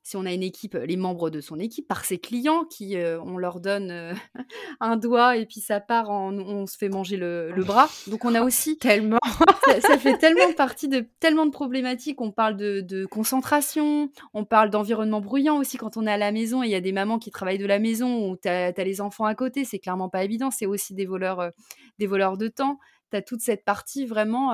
si 0.04 0.18
on 0.18 0.26
a 0.26 0.34
une 0.34 0.44
équipe, 0.44 0.74
les 0.76 0.98
membres 0.98 1.30
de 1.30 1.40
son 1.40 1.58
équipe, 1.60 1.88
par 1.88 2.04
ses 2.04 2.18
clients 2.18 2.66
qui, 2.66 2.98
euh, 2.98 3.22
on 3.22 3.38
leur 3.38 3.62
donne 3.62 3.90
euh, 3.90 4.14
un 4.82 4.98
doigt 4.98 5.38
et 5.38 5.46
puis 5.46 5.62
ça 5.62 5.80
part, 5.80 6.10
en, 6.10 6.34
on 6.34 6.68
se 6.68 6.78
fait 6.78 6.90
manger 6.90 7.16
le, 7.16 7.54
bras. 7.64 7.90
Donc 8.08 8.26
on 8.26 8.36
a 8.36 8.42
aussi 8.44 8.78
tellement, 8.80 9.20
ça, 9.82 9.98
fait 9.98 10.18
tellement 10.18 10.52
partie 10.58 10.90
de 10.90 11.08
tellement 11.22 11.46
de 11.46 11.52
problématiques. 11.52 12.20
On 12.20 12.32
parle 12.32 12.58
de, 12.58 13.06
concentration, 13.06 14.12
on 14.34 14.44
parle 14.44 14.70
d'environnement 14.70 15.22
bruyant 15.22 15.58
aussi 15.58 15.78
quand 15.78 15.96
on 15.96 16.06
est 16.06 16.12
à 16.12 16.18
la 16.18 16.34
maison. 16.34 16.64
Et 16.64 16.68
il 16.68 16.72
y 16.72 16.76
a 16.76 16.82
des 16.82 16.92
mamans 16.92 17.18
qui 17.18 17.32
travaillent 17.32 17.58
de 17.58 17.66
la 17.66 17.80
maison 17.80 18.30
ou 18.30 18.36
tu 18.36 18.50
as, 18.50 18.72
les 18.84 19.00
enfants 19.00 19.26
à 19.26 19.36
côté, 19.36 19.64
c'est 19.64 19.80
clairement 19.80 20.10
pas 20.10 20.26
évident. 20.26 20.52
C'est 20.52 20.66
aussi 20.66 20.94
des 20.94 21.06
voleurs, 21.06 21.40
euh, 21.40 21.50
des 21.98 22.08
voleurs 22.08 22.38
de 22.38 22.50
temps. 22.50 22.78
Tu 23.12 23.18
as 23.18 23.22
toute 23.22 23.40
cette 23.40 23.64
partie 23.64 24.06
vraiment 24.06 24.52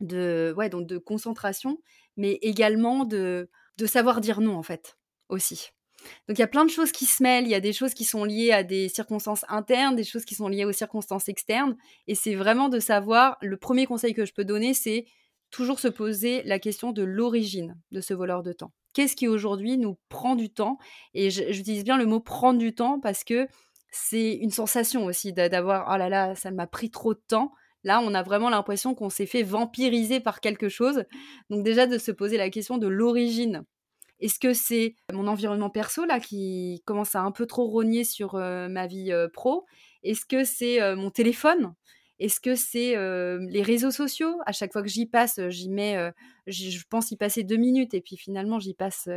de, 0.00 0.54
ouais, 0.56 0.70
donc 0.70 0.86
de 0.86 0.96
concentration, 0.96 1.78
mais 2.16 2.38
également 2.40 3.04
de 3.04 3.50
de 3.78 3.86
savoir 3.86 4.20
dire 4.20 4.40
non, 4.40 4.56
en 4.56 4.62
fait, 4.62 4.98
aussi. 5.30 5.70
Donc 6.28 6.38
il 6.38 6.40
y 6.40 6.44
a 6.44 6.48
plein 6.48 6.64
de 6.64 6.70
choses 6.70 6.92
qui 6.92 7.06
se 7.06 7.22
mêlent, 7.22 7.44
il 7.44 7.50
y 7.50 7.54
a 7.54 7.60
des 7.60 7.72
choses 7.72 7.94
qui 7.94 8.04
sont 8.04 8.24
liées 8.24 8.52
à 8.52 8.62
des 8.62 8.88
circonstances 8.88 9.44
internes, 9.48 9.96
des 9.96 10.04
choses 10.04 10.24
qui 10.24 10.34
sont 10.34 10.48
liées 10.48 10.64
aux 10.64 10.72
circonstances 10.72 11.28
externes, 11.28 11.76
et 12.06 12.14
c'est 12.14 12.34
vraiment 12.34 12.68
de 12.68 12.78
savoir, 12.78 13.36
le 13.40 13.56
premier 13.56 13.86
conseil 13.86 14.14
que 14.14 14.24
je 14.24 14.32
peux 14.32 14.44
donner, 14.44 14.74
c'est 14.74 15.06
toujours 15.50 15.80
se 15.80 15.88
poser 15.88 16.42
la 16.42 16.58
question 16.58 16.92
de 16.92 17.02
l'origine 17.02 17.76
de 17.90 18.00
ce 18.00 18.14
voleur 18.14 18.42
de 18.42 18.52
temps. 18.52 18.72
Qu'est-ce 18.94 19.16
qui 19.16 19.28
aujourd'hui 19.28 19.78
nous 19.78 19.96
prend 20.08 20.36
du 20.36 20.50
temps? 20.50 20.78
Et 21.14 21.30
j'utilise 21.30 21.84
bien 21.84 21.96
le 21.96 22.06
mot 22.06 22.20
prendre 22.20 22.58
du 22.58 22.74
temps 22.74 23.00
parce 23.00 23.24
que 23.24 23.48
c'est 23.90 24.34
une 24.34 24.50
sensation 24.50 25.06
aussi 25.06 25.32
d'avoir, 25.32 25.88
oh 25.92 25.96
là 25.96 26.08
là, 26.08 26.34
ça 26.34 26.50
m'a 26.50 26.66
pris 26.66 26.90
trop 26.90 27.14
de 27.14 27.22
temps. 27.26 27.52
Là, 27.84 28.00
on 28.02 28.14
a 28.14 28.22
vraiment 28.22 28.50
l'impression 28.50 28.94
qu'on 28.94 29.10
s'est 29.10 29.26
fait 29.26 29.42
vampiriser 29.42 30.20
par 30.20 30.40
quelque 30.40 30.68
chose. 30.68 31.04
Donc 31.50 31.64
déjà 31.64 31.86
de 31.86 31.98
se 31.98 32.10
poser 32.10 32.36
la 32.36 32.50
question 32.50 32.78
de 32.78 32.86
l'origine. 32.86 33.64
Est-ce 34.20 34.40
que 34.40 34.52
c'est 34.52 34.96
mon 35.12 35.28
environnement 35.28 35.70
perso 35.70 36.04
là 36.04 36.18
qui 36.18 36.82
commence 36.84 37.14
à 37.14 37.20
un 37.20 37.30
peu 37.30 37.46
trop 37.46 37.68
rogner 37.68 38.02
sur 38.02 38.34
euh, 38.34 38.68
ma 38.68 38.86
vie 38.86 39.12
euh, 39.12 39.28
pro? 39.28 39.64
Est-ce 40.02 40.26
que 40.26 40.44
c'est 40.44 40.82
euh, 40.82 40.96
mon 40.96 41.10
téléphone? 41.10 41.74
Est-ce 42.18 42.40
que 42.40 42.56
c'est 42.56 42.96
les 42.96 43.62
réseaux 43.62 43.92
sociaux? 43.92 44.40
À 44.44 44.50
chaque 44.50 44.72
fois 44.72 44.82
que 44.82 44.88
j'y 44.88 45.06
passe, 45.06 45.38
j'y 45.50 45.68
mets, 45.68 46.10
je 46.48 46.82
pense 46.90 47.12
y 47.12 47.16
passer 47.16 47.44
deux 47.44 47.58
minutes 47.58 47.94
et 47.94 48.00
puis 48.00 48.16
finalement 48.16 48.58
j'y 48.58 48.74
passe 48.74 49.08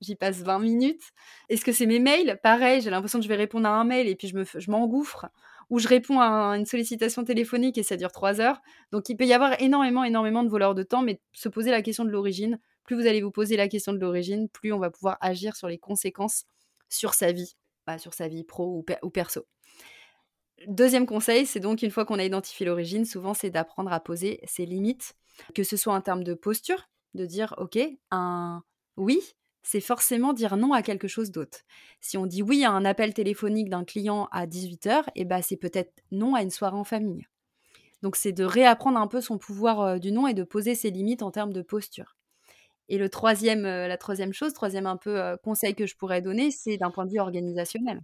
j'y 0.00 0.16
passe 0.16 0.42
20 0.42 0.58
minutes. 0.58 1.12
Est-ce 1.48 1.64
que 1.64 1.70
c'est 1.70 1.86
mes 1.86 2.00
mails? 2.00 2.40
Pareil, 2.42 2.80
j'ai 2.80 2.90
l'impression 2.90 3.20
que 3.20 3.22
je 3.22 3.28
vais 3.28 3.36
répondre 3.36 3.68
à 3.68 3.70
un 3.70 3.84
mail 3.84 4.08
et 4.08 4.16
puis 4.16 4.26
je 4.26 4.70
m'engouffre 4.70 5.26
où 5.70 5.78
je 5.78 5.88
réponds 5.88 6.20
à 6.20 6.56
une 6.56 6.66
sollicitation 6.66 7.24
téléphonique 7.24 7.78
et 7.78 7.82
ça 7.82 7.96
dure 7.96 8.12
trois 8.12 8.40
heures. 8.40 8.60
Donc 8.92 9.08
il 9.08 9.16
peut 9.16 9.24
y 9.24 9.32
avoir 9.32 9.60
énormément, 9.62 10.04
énormément 10.04 10.42
de 10.42 10.48
voleurs 10.48 10.74
de 10.74 10.82
temps, 10.82 11.02
mais 11.02 11.20
se 11.32 11.48
poser 11.48 11.70
la 11.70 11.80
question 11.80 12.04
de 12.04 12.10
l'origine, 12.10 12.58
plus 12.84 12.96
vous 12.96 13.06
allez 13.06 13.22
vous 13.22 13.30
poser 13.30 13.56
la 13.56 13.68
question 13.68 13.92
de 13.92 13.98
l'origine, 13.98 14.48
plus 14.48 14.72
on 14.72 14.78
va 14.78 14.90
pouvoir 14.90 15.16
agir 15.20 15.54
sur 15.54 15.68
les 15.68 15.78
conséquences 15.78 16.44
sur 16.88 17.14
sa 17.14 17.30
vie, 17.30 17.56
pas 17.84 17.98
sur 17.98 18.14
sa 18.14 18.26
vie 18.26 18.42
pro 18.42 18.84
ou, 19.02 19.10
perso. 19.10 19.46
Deuxième 20.66 21.06
conseil, 21.06 21.46
c'est 21.46 21.60
donc 21.60 21.82
une 21.82 21.90
fois 21.90 22.04
qu'on 22.04 22.18
a 22.18 22.24
identifié 22.24 22.66
l'origine, 22.66 23.04
souvent 23.04 23.32
c'est 23.32 23.50
d'apprendre 23.50 23.92
à 23.92 24.00
poser 24.00 24.40
ses 24.44 24.66
limites, 24.66 25.14
que 25.54 25.62
ce 25.62 25.76
soit 25.76 25.94
en 25.94 26.00
termes 26.00 26.24
de 26.24 26.34
posture, 26.34 26.90
de 27.14 27.24
dire 27.26 27.54
ok, 27.58 27.78
un 28.10 28.62
oui, 28.96 29.20
c'est 29.62 29.80
forcément 29.80 30.32
dire 30.32 30.56
non 30.56 30.72
à 30.72 30.82
quelque 30.82 31.08
chose 31.08 31.30
d'autre. 31.30 31.60
Si 32.00 32.16
on 32.16 32.26
dit 32.26 32.42
oui 32.42 32.64
à 32.64 32.70
un 32.70 32.84
appel 32.84 33.14
téléphonique 33.14 33.68
d'un 33.68 33.84
client 33.84 34.28
à 34.32 34.46
18h, 34.46 35.04
eh 35.14 35.24
ben 35.24 35.42
c'est 35.42 35.56
peut-être 35.56 35.92
non 36.10 36.34
à 36.34 36.42
une 36.42 36.50
soirée 36.50 36.76
en 36.76 36.84
famille. 36.84 37.26
Donc 38.02 38.16
c'est 38.16 38.32
de 38.32 38.44
réapprendre 38.44 38.98
un 38.98 39.06
peu 39.06 39.20
son 39.20 39.38
pouvoir 39.38 39.80
euh, 39.80 39.98
du 39.98 40.12
non 40.12 40.26
et 40.26 40.34
de 40.34 40.44
poser 40.44 40.74
ses 40.74 40.90
limites 40.90 41.22
en 41.22 41.30
termes 41.30 41.52
de 41.52 41.62
posture. 41.62 42.16
Et 42.88 42.98
le 42.98 43.08
troisième, 43.08 43.66
euh, 43.66 43.86
la 43.86 43.98
troisième 43.98 44.32
chose, 44.32 44.52
troisième 44.52 44.86
un 44.86 44.96
peu 44.96 45.20
euh, 45.20 45.36
conseil 45.36 45.74
que 45.74 45.86
je 45.86 45.96
pourrais 45.96 46.22
donner, 46.22 46.50
c'est 46.50 46.76
d'un 46.78 46.90
point 46.90 47.04
de 47.04 47.10
vue 47.10 47.20
organisationnel. 47.20 48.00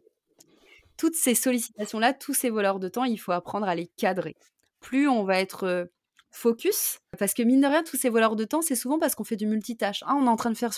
Toutes 0.97 1.17
ces 1.17 1.35
sollicitations-là, 1.35 2.13
tous 2.13 2.35
ces 2.35 2.51
voleurs 2.51 2.79
de 2.79 2.89
temps, 2.89 3.05
il 3.05 3.19
faut 3.19 3.33
apprendre 3.33 3.67
à 3.67 3.75
les 3.75 3.87
cadrer. 3.87 4.37
Plus 4.81 5.09
on 5.09 5.25
va 5.25 5.41
être 5.41 5.89
focus. 6.37 6.99
Parce 7.19 7.35
que 7.35 7.43
mine 7.43 7.61
de 7.61 7.66
rien, 7.66 7.83
tous 7.83 7.97
ces 7.97 8.09
voleurs 8.09 8.37
de 8.37 8.45
temps, 8.45 8.62
c'est 8.62 8.75
souvent 8.75 8.99
parce 8.99 9.14
qu'on 9.14 9.25
fait 9.25 9.37
du 9.37 9.47
multitâche. 9.47 10.05
Ah, 10.07 10.14
on 10.16 10.26
est 10.26 10.28
en 10.28 10.37
train 10.37 10.50
de 10.50 10.57
faire, 10.57 10.73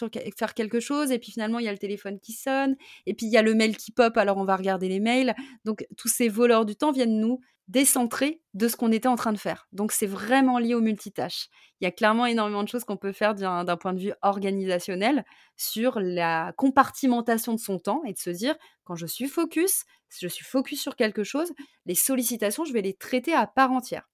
quelque 0.54 0.80
chose, 0.80 1.10
et 1.10 1.18
puis 1.18 1.32
finalement, 1.32 1.58
il 1.58 1.66
y 1.66 1.68
a 1.68 1.72
le 1.72 1.78
téléphone 1.78 2.20
qui 2.20 2.32
sonne, 2.32 2.76
et 3.06 3.14
puis 3.14 3.26
il 3.26 3.32
y 3.32 3.36
a 3.36 3.42
le 3.42 3.54
mail 3.54 3.76
qui 3.76 3.90
pop, 3.90 4.16
alors 4.16 4.38
on 4.38 4.44
va 4.44 4.56
regarder 4.56 4.88
les 4.88 5.00
mails. 5.00 5.34
Donc, 5.64 5.86
tous 5.96 6.08
ces 6.08 6.28
voleurs 6.28 6.64
du 6.64 6.76
temps 6.76 6.92
viennent 6.92 7.18
nous 7.18 7.40
décentrer 7.66 8.40
de 8.54 8.66
ce 8.66 8.76
qu'on 8.76 8.92
était 8.92 9.08
en 9.08 9.16
train 9.16 9.32
de 9.32 9.38
faire. 9.38 9.68
Donc, 9.72 9.92
c'est 9.92 10.06
vraiment 10.06 10.58
lié 10.58 10.74
au 10.74 10.80
multitâche. 10.80 11.48
Il 11.80 11.84
y 11.84 11.86
a 11.86 11.90
clairement 11.90 12.24
énormément 12.24 12.62
de 12.62 12.68
choses 12.68 12.84
qu'on 12.84 12.96
peut 12.96 13.12
faire 13.12 13.34
d'un 13.34 13.76
point 13.76 13.92
de 13.92 14.00
vue 14.00 14.12
organisationnel 14.22 15.24
sur 15.56 16.00
la 16.00 16.52
compartimentation 16.56 17.52
de 17.52 17.60
son 17.60 17.78
temps 17.78 18.02
et 18.06 18.14
de 18.14 18.18
se 18.18 18.30
dire, 18.30 18.56
quand 18.84 18.94
je 18.94 19.06
suis 19.06 19.28
focus, 19.28 19.84
je 20.18 20.28
suis 20.28 20.44
focus 20.44 20.80
sur 20.80 20.96
quelque 20.96 21.24
chose, 21.24 21.52
les 21.84 21.94
sollicitations, 21.94 22.64
je 22.64 22.72
vais 22.72 22.80
les 22.80 22.94
traiter 22.94 23.34
à 23.34 23.46
part 23.46 23.72
entière. 23.72 24.08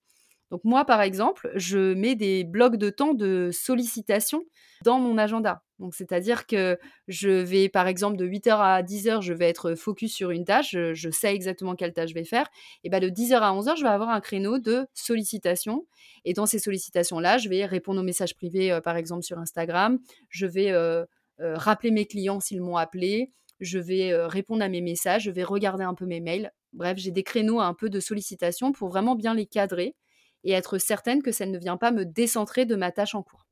Donc 0.50 0.60
moi, 0.64 0.84
par 0.84 1.00
exemple, 1.02 1.50
je 1.54 1.94
mets 1.94 2.14
des 2.14 2.44
blocs 2.44 2.76
de 2.76 2.90
temps 2.90 3.14
de 3.14 3.50
sollicitation 3.52 4.42
dans 4.84 4.98
mon 4.98 5.18
agenda. 5.18 5.62
C'est-à-dire 5.92 6.46
que 6.46 6.78
je 7.08 7.28
vais, 7.28 7.68
par 7.68 7.86
exemple, 7.88 8.16
de 8.16 8.26
8h 8.26 8.58
à 8.58 8.82
10h, 8.82 9.20
je 9.22 9.32
vais 9.32 9.48
être 9.48 9.74
focus 9.74 10.14
sur 10.14 10.30
une 10.30 10.44
tâche, 10.44 10.70
je, 10.72 11.10
sais 11.10 11.34
exactement 11.34 11.74
quelle 11.74 11.92
tâche 11.92 12.10
je 12.10 12.14
vais 12.14 12.24
faire. 12.24 12.48
Et 12.84 12.90
bien 12.90 13.00
de 13.00 13.08
10h 13.08 13.34
à 13.34 13.52
11h, 13.52 13.76
je 13.76 13.82
vais 13.82 13.88
avoir 13.88 14.10
un 14.10 14.20
créneau 14.20 14.58
de 14.58 14.86
sollicitation. 14.94 15.86
Et 16.24 16.32
dans 16.32 16.46
ces 16.46 16.58
sollicitations-là, 16.58 17.38
je 17.38 17.48
vais 17.48 17.66
répondre 17.66 18.00
aux 18.00 18.04
messages 18.04 18.34
privés, 18.34 18.72
euh, 18.72 18.80
par 18.80 18.96
exemple, 18.96 19.22
sur 19.22 19.38
Instagram. 19.38 19.98
Je 20.28 20.46
vais 20.46 20.70
euh, 20.70 21.04
euh, 21.40 21.56
rappeler 21.56 21.90
mes 21.90 22.06
clients 22.06 22.40
s'ils 22.40 22.60
m'ont 22.60 22.76
appelé. 22.76 23.32
Je 23.60 23.78
vais 23.78 24.14
répondre 24.26 24.62
à 24.62 24.68
mes 24.68 24.80
messages. 24.80 25.24
Je 25.24 25.30
vais 25.30 25.44
regarder 25.44 25.84
un 25.84 25.94
peu 25.94 26.06
mes 26.06 26.20
mails. 26.20 26.50
Bref, 26.72 26.98
j'ai 26.98 27.12
des 27.12 27.22
créneaux 27.22 27.60
un 27.60 27.72
peu 27.72 27.88
de 27.88 28.00
sollicitation 28.00 28.72
pour 28.72 28.88
vraiment 28.88 29.14
bien 29.14 29.32
les 29.32 29.46
cadrer 29.46 29.94
et 30.44 30.52
être 30.52 30.78
certaine 30.78 31.22
que 31.22 31.32
ça 31.32 31.46
ne 31.46 31.58
vient 31.58 31.76
pas 31.76 31.90
me 31.90 32.04
décentrer 32.04 32.66
de 32.66 32.76
ma 32.76 32.92
tâche 32.92 33.14
en 33.14 33.22
cours. 33.22 33.46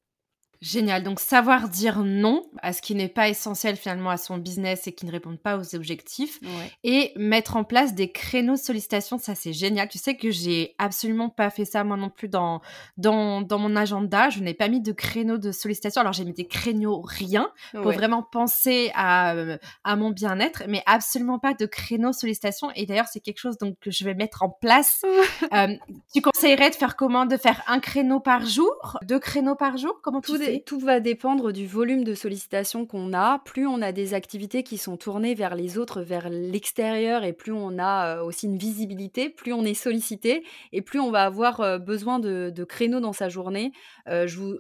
Génial. 0.63 1.03
Donc, 1.03 1.19
savoir 1.19 1.69
dire 1.69 2.05
non 2.05 2.45
à 2.63 2.73
ce 2.73 2.81
qui 2.81 2.95
n'est 2.95 3.09
pas 3.09 3.29
essentiel 3.29 3.75
finalement 3.75 4.11
à 4.11 4.17
son 4.17 4.39
business 4.39 4.87
et 4.87 4.93
qui 4.93 5.07
ne 5.07 5.11
répond 5.11 5.37
pas 5.37 5.59
aux 5.59 5.75
objectifs. 5.75 6.39
Et 6.85 7.13
mettre 7.17 7.57
en 7.57 7.65
place 7.65 7.95
des 7.95 8.13
créneaux 8.13 8.53
de 8.53 8.59
sollicitation, 8.59 9.19
ça 9.19 9.35
c'est 9.35 9.53
génial. 9.53 9.89
Tu 9.89 9.99
sais 9.99 10.17
que 10.17 10.31
j'ai 10.31 10.77
absolument 10.79 11.31
pas 11.31 11.51
fait 11.51 11.65
ça 11.65 11.83
moi 11.83 11.97
non 11.97 12.11
plus 12.11 12.29
dans, 12.29 12.61
dans, 12.97 13.43
dans 13.43 13.59
mon 13.59 13.75
agenda. 13.75 14.31
Je 14.31 14.39
n'ai 14.39 14.55
pas 14.55 14.69
mis 14.69 14.81
de 14.81 14.93
créneaux 14.93 15.37
de 15.37 15.51
sollicitation. 15.51 16.01
Alors, 16.01 16.13
j'ai 16.13 16.25
mis 16.25 16.33
des 16.33 16.47
créneaux 16.47 17.01
rien 17.01 17.51
pour 17.73 17.91
vraiment 17.91 18.23
penser 18.23 18.93
à, 18.95 19.35
euh, 19.35 19.59
à 19.83 19.97
mon 19.97 20.11
bien-être, 20.11 20.63
mais 20.69 20.85
absolument 20.87 21.41
pas 21.41 21.55
de 21.55 21.67
créneaux 21.67 22.13
sollicitation. 22.13 22.71
Et 22.77 22.87
d'ailleurs, 22.87 23.09
c'est 23.13 23.19
quelque 23.19 23.41
chose 23.41 23.59
donc, 23.59 23.77
que 23.81 23.91
je 23.91 24.05
vais 24.05 24.15
mettre 24.15 24.45
en 24.45 24.51
place. 24.51 25.03
euh, 25.53 25.75
tu 26.15 26.23
conseillerais 26.23 26.71
de 26.71 26.77
faire 26.77 26.95
comment? 26.95 27.27
De 27.27 27.37
faire 27.37 27.65
un 27.67 27.81
créneau 27.81 28.21
par 28.21 28.47
jour? 28.47 28.99
Deux 29.03 29.19
créneaux 29.19 29.57
par 29.57 29.77
jour? 29.77 29.99
Comment 30.05 30.21
tu 30.21 30.31
tout 30.31 30.52
va 30.79 31.01
dépendre 31.01 31.53
du 31.53 31.67
volume 31.67 32.05
de 32.05 32.15
sollicitations 32.15 32.87
qu'on 32.87 33.13
a. 33.13 33.41
Plus 33.45 33.67
on 33.67 33.81
a 33.83 33.93
des 33.93 34.15
activités 34.15 34.63
qui 34.63 34.79
sont 34.79 34.97
tournées 34.97 35.35
vers 35.35 35.55
les 35.55 35.79
autres, 35.79 36.03
vers 36.03 36.29
l'extérieur, 36.29 37.25
et 37.25 37.33
plus 37.33 37.53
on 37.53 37.79
a 37.79 38.17
euh, 38.17 38.23
aussi 38.25 38.47
une 38.47 38.59
visibilité, 38.59 39.31
plus 39.31 39.53
on 39.53 39.65
est 39.65 39.75
sollicité, 39.75 40.45
et 40.73 40.83
plus 40.83 41.01
on 41.01 41.11
va 41.11 41.25
avoir 41.25 41.61
euh, 41.61 41.79
besoin 41.79 42.19
de, 42.19 42.65
créneaux 42.65 43.01
dans 43.01 43.13
sa 43.13 43.29
journée. 43.29 43.73
Euh, 44.09 44.27
je 44.27 44.39
vous, 44.39 44.59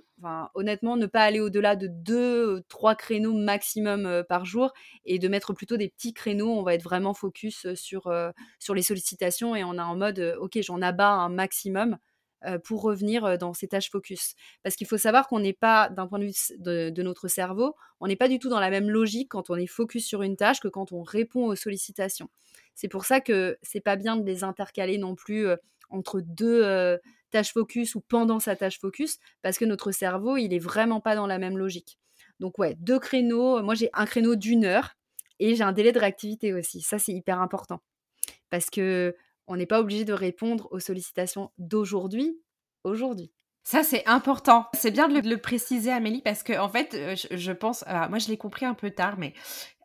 honnêtement, 0.54 0.96
ne 0.96 1.06
pas 1.06 1.22
aller 1.22 1.40
au-delà 1.40 1.76
de 1.76 1.88
deux, 1.88 2.62
trois 2.68 2.94
créneaux 2.94 3.34
maximum 3.34 4.24
par 4.28 4.44
jour, 4.44 4.72
et 5.04 5.18
de 5.18 5.28
mettre 5.28 5.52
plutôt 5.52 5.76
des 5.76 5.88
petits 5.88 6.14
créneaux. 6.14 6.50
On 6.50 6.62
va 6.62 6.74
être 6.74 6.82
vraiment 6.82 7.14
focus 7.14 7.66
sur, 7.74 8.12
sur 8.58 8.74
les 8.74 8.82
sollicitations, 8.82 9.56
et 9.56 9.64
on 9.64 9.78
a 9.78 9.84
en 9.84 9.96
mode, 9.96 10.36
ok, 10.40 10.58
j'en 10.62 10.80
abats 10.82 11.10
un 11.10 11.28
maximum. 11.28 11.98
Euh, 12.44 12.58
pour 12.58 12.82
revenir 12.82 13.24
euh, 13.24 13.36
dans 13.36 13.54
ces 13.54 13.68
tâches 13.68 13.90
focus. 13.90 14.34
Parce 14.64 14.74
qu'il 14.74 14.86
faut 14.86 14.98
savoir 14.98 15.28
qu'on 15.28 15.38
n'est 15.38 15.52
pas, 15.52 15.88
d'un 15.90 16.08
point 16.08 16.18
de 16.18 16.24
vue 16.24 16.32
de, 16.58 17.02
notre 17.02 17.28
cerveau, 17.28 17.76
on 18.00 18.08
n'est 18.08 18.16
pas 18.16 18.28
du 18.28 18.40
tout 18.40 18.48
dans 18.48 18.58
la 18.58 18.70
même 18.70 18.90
logique 18.90 19.28
quand 19.30 19.48
on 19.50 19.56
est 19.56 19.68
focus 19.68 20.06
sur 20.06 20.22
une 20.22 20.36
tâche 20.36 20.58
que 20.58 20.66
quand 20.66 20.90
on 20.90 21.02
répond 21.02 21.46
aux 21.46 21.54
sollicitations. 21.54 22.30
C'est 22.74 22.88
pour 22.88 23.04
ça 23.04 23.20
que 23.20 23.58
c'est 23.62 23.80
pas 23.80 23.94
bien 23.94 24.16
de 24.16 24.24
les 24.24 24.42
intercaler 24.42 24.98
non 24.98 25.14
plus 25.14 25.46
euh, 25.46 25.56
entre 25.90 26.20
deux 26.20 26.98
tâches 27.30 27.52
focus 27.52 27.94
ou 27.94 28.00
pendant 28.00 28.40
sa 28.40 28.56
tâche 28.56 28.80
focus, 28.80 29.18
parce 29.42 29.58
que 29.58 29.66
notre 29.66 29.92
cerveau, 29.92 30.38
il 30.38 30.54
est 30.54 30.58
vraiment 30.58 31.00
pas 31.00 31.14
dans 31.14 31.26
la 31.26 31.38
même 31.38 31.58
logique. 31.58 31.98
Donc 32.40 32.58
ouais, 32.58 32.74
deux 32.80 32.98
créneaux. 32.98 33.62
Moi, 33.62 33.74
j'ai 33.74 33.90
un 33.92 34.06
créneau 34.06 34.34
d'une 34.34 34.64
heure 34.64 34.96
et 35.38 35.54
j'ai 35.54 35.62
un 35.62 35.72
délai 35.72 35.92
de 35.92 35.98
réactivité 35.98 36.54
aussi. 36.54 36.80
Ça, 36.80 36.98
c'est 36.98 37.12
hyper 37.12 37.42
important. 37.42 37.82
Parce 38.48 38.70
que 38.70 39.14
on 39.52 39.56
n'est 39.56 39.66
pas 39.66 39.80
obligé 39.80 40.06
de 40.06 40.14
répondre 40.14 40.66
aux 40.70 40.80
sollicitations 40.80 41.50
d'aujourd'hui, 41.58 42.40
aujourd'hui. 42.84 43.30
Ça, 43.64 43.82
c'est 43.82 44.04
important. 44.06 44.66
C'est 44.72 44.90
bien 44.90 45.08
de 45.08 45.28
le, 45.28 45.36
préciser, 45.36 45.92
Amélie, 45.92 46.22
parce 46.22 46.42
que, 46.42 46.58
en 46.58 46.70
fait, 46.70 46.94
euh, 46.94 47.14
je, 47.30 47.52
pense, 47.52 47.84
moi, 48.08 48.18
je 48.18 48.28
l'ai 48.28 48.38
compris 48.38 48.64
un 48.64 48.72
peu 48.72 48.90
tard, 48.90 49.18
mais 49.18 49.34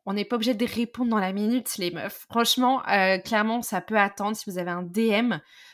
on 0.08 0.14
n'est 0.14 0.24
pas 0.24 0.38
obligé 0.38 0.54
de 0.54 0.66
répondre 0.66 1.12
dans 1.12 1.20
la 1.20 1.34
minute, 1.34 1.78
les 1.78 1.92
meufs. 1.92 2.26
Franchement, 2.30 2.82
euh, 2.88 3.18
clairement, 3.18 3.62
ça 3.62 3.82
peut 3.82 3.98
attendre. 3.98 4.38
Si 4.38 4.50
vous 4.50 4.58
avez 4.58 4.72
un 4.72 4.82
DM, 4.82 5.34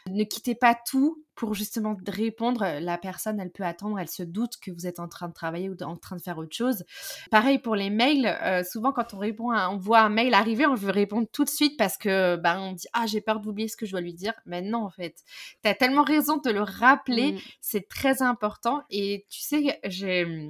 ne 0.10 0.24
quittez 0.24 0.56
pas 0.56 0.74
tout 0.74 1.24
pour 1.36 1.54
justement 1.54 1.96
répondre. 2.08 2.66
La 2.82 2.98
personne, 2.98 3.40
elle 3.40 3.52
peut 3.52 3.64
attendre, 3.64 4.00
elle 4.00 4.10
se 4.10 4.24
doute 4.24 4.54
que 4.60 4.72
vous 4.72 4.88
êtes 4.88 5.00
en 5.00 5.08
train 5.08 5.28
de 5.28 5.34
travailler 5.34 5.70
ou 5.70 5.76
en 5.84 5.98
train 5.98 6.16
de 6.16 6.22
faire 6.22 6.40
autre 6.40 6.56
chose. 6.56 6.84
Pareil 7.30 7.60
pour 7.60 7.76
les 7.76 7.92
mails. 7.92 8.26
Euh, 8.26 8.64
souvent, 8.64 8.92
quand 8.92 9.14
on 9.14 9.20
répond, 9.20 9.54
on 9.54 9.78
voit 9.78 10.00
un 10.00 10.10
mail 10.10 10.34
arriver, 10.34 10.66
on 10.66 10.74
veut 10.74 10.90
répondre 10.90 11.28
tout 11.32 11.44
de 11.44 11.50
suite 11.50 11.78
parce 11.78 12.00
que 12.00 12.36
ben 12.36 12.60
on 12.60 12.74
dit 12.74 12.88
ah 12.94 13.06
j'ai 13.06 13.22
peur 13.22 13.40
d'oublier 13.40 13.68
ce 13.68 13.78
que 13.78 13.86
je 13.86 13.92
dois 13.92 14.02
lui 14.02 14.16
dire. 14.16 14.34
Mais 14.48 14.64
non, 14.64 14.86
en 14.86 14.90
fait, 14.90 15.16
tu 15.64 15.70
as 15.70 15.76
tellement 15.76 16.04
raison 16.04 16.38
de 16.38 16.50
le 16.50 16.62
rappeler. 16.64 17.34
Mmh. 17.34 17.40
C'est 17.62 17.88
très 17.88 18.24
important. 18.24 18.82
Et 18.90 19.28
tu 19.30 19.42
sais, 19.42 19.80
j'ai 19.84 20.50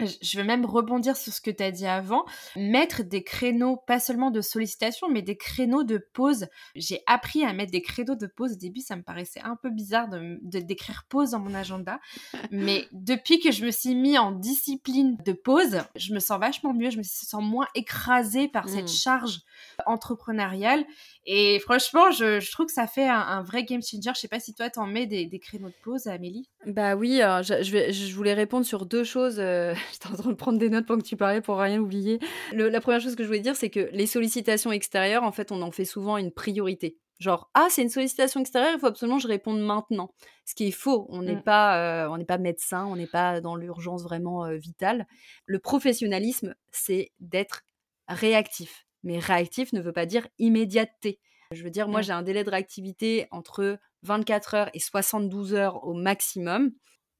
je 0.00 0.36
vais 0.36 0.44
même 0.44 0.64
rebondir 0.64 1.16
sur 1.16 1.32
ce 1.32 1.40
que 1.40 1.50
tu 1.50 1.62
as 1.62 1.70
dit 1.70 1.86
avant, 1.86 2.24
mettre 2.56 3.02
des 3.02 3.22
créneaux, 3.22 3.76
pas 3.76 4.00
seulement 4.00 4.30
de 4.30 4.40
sollicitation, 4.40 5.08
mais 5.08 5.22
des 5.22 5.36
créneaux 5.36 5.84
de 5.84 5.98
pause. 6.12 6.46
J'ai 6.74 7.02
appris 7.06 7.44
à 7.44 7.52
mettre 7.52 7.72
des 7.72 7.82
créneaux 7.82 8.14
de 8.14 8.26
pause. 8.26 8.52
Au 8.52 8.56
début, 8.56 8.80
ça 8.80 8.96
me 8.96 9.02
paraissait 9.02 9.40
un 9.40 9.56
peu 9.56 9.70
bizarre 9.70 10.08
de, 10.08 10.38
d'écrire 10.42 11.04
pause 11.08 11.30
dans 11.30 11.40
mon 11.40 11.54
agenda. 11.54 12.00
mais 12.50 12.86
depuis 12.92 13.40
que 13.40 13.50
je 13.50 13.64
me 13.64 13.70
suis 13.70 13.94
mis 13.94 14.18
en 14.18 14.32
discipline 14.32 15.16
de 15.24 15.32
pause, 15.32 15.78
je 15.96 16.14
me 16.14 16.20
sens 16.20 16.38
vachement 16.38 16.74
mieux, 16.74 16.90
je 16.90 16.98
me 16.98 17.02
sens 17.02 17.42
moins 17.42 17.68
écrasée 17.74 18.48
par 18.48 18.68
cette 18.68 18.84
mmh. 18.84 18.88
charge 18.88 19.40
entrepreneuriale. 19.86 20.84
Et 21.26 21.58
franchement, 21.60 22.10
je, 22.10 22.50
trouve 22.50 22.66
que 22.66 22.72
ça 22.72 22.86
fait 22.86 23.08
un, 23.08 23.42
vrai 23.42 23.64
game 23.64 23.82
changer. 23.82 24.10
Je 24.14 24.20
sais 24.20 24.28
pas 24.28 24.40
si 24.40 24.54
toi, 24.54 24.70
t'en 24.70 24.86
mets 24.86 25.06
des, 25.06 25.28
créneaux 25.38 25.68
de 25.68 25.74
pause, 25.82 26.06
Amélie? 26.06 26.48
Bah 26.66 26.96
oui, 26.96 27.18
je, 27.18 27.70
vais, 27.70 27.92
je 27.92 28.14
voulais 28.14 28.34
répondre 28.34 28.64
sur 28.64 28.86
deux 28.86 29.04
choses. 29.04 29.38
Euh, 29.38 29.74
j'étais 29.92 30.08
en 30.08 30.16
train 30.16 30.30
de 30.30 30.34
prendre 30.34 30.58
des 30.58 30.70
notes 30.70 30.86
pendant 30.86 31.00
que 31.00 31.06
tu 31.06 31.16
parlais 31.16 31.40
pour 31.40 31.58
rien 31.58 31.80
oublier. 31.80 32.18
la 32.52 32.80
première 32.80 33.00
chose 33.00 33.16
que 33.16 33.22
je 33.22 33.28
voulais 33.28 33.40
dire, 33.40 33.56
c'est 33.56 33.70
que 33.70 33.88
les 33.92 34.06
sollicitations 34.06 34.72
extérieures, 34.72 35.22
en 35.22 35.32
fait, 35.32 35.52
on 35.52 35.62
en 35.62 35.70
fait 35.70 35.84
souvent 35.84 36.16
une 36.16 36.32
priorité. 36.32 36.98
Genre, 37.18 37.50
ah, 37.54 37.66
c'est 37.68 37.82
une 37.82 37.88
sollicitation 37.88 38.40
extérieure, 38.40 38.72
il 38.74 38.78
faut 38.78 38.86
absolument 38.86 39.16
que 39.16 39.24
je 39.24 39.28
réponde 39.28 39.60
maintenant. 39.60 40.14
Ce 40.44 40.54
qui 40.54 40.68
est 40.68 40.72
faux. 40.72 41.06
On 41.08 41.22
n'est 41.22 41.34
mmh. 41.34 41.42
pas, 41.42 42.04
euh, 42.04 42.08
on 42.10 42.16
n'est 42.16 42.24
pas 42.24 42.38
médecin, 42.38 42.86
on 42.86 42.94
n'est 42.94 43.08
pas 43.08 43.40
dans 43.40 43.56
l'urgence 43.56 44.04
vraiment 44.04 44.44
euh, 44.44 44.56
vitale. 44.56 45.06
Le 45.44 45.58
professionnalisme, 45.58 46.54
c'est 46.70 47.10
d'être 47.18 47.62
réactif. 48.06 48.86
Mais 49.02 49.18
réactif 49.18 49.72
ne 49.72 49.80
veut 49.80 49.92
pas 49.92 50.06
dire 50.06 50.28
immédiateté. 50.38 51.18
Je 51.50 51.64
veux 51.64 51.70
dire, 51.70 51.88
moi, 51.88 52.00
mmh. 52.00 52.04
j'ai 52.04 52.12
un 52.12 52.22
délai 52.22 52.44
de 52.44 52.50
réactivité 52.50 53.26
entre 53.32 53.78
24 54.02 54.54
heures 54.54 54.70
et 54.74 54.80
72 54.80 55.54
heures 55.54 55.84
au 55.84 55.94
maximum. 55.94 56.70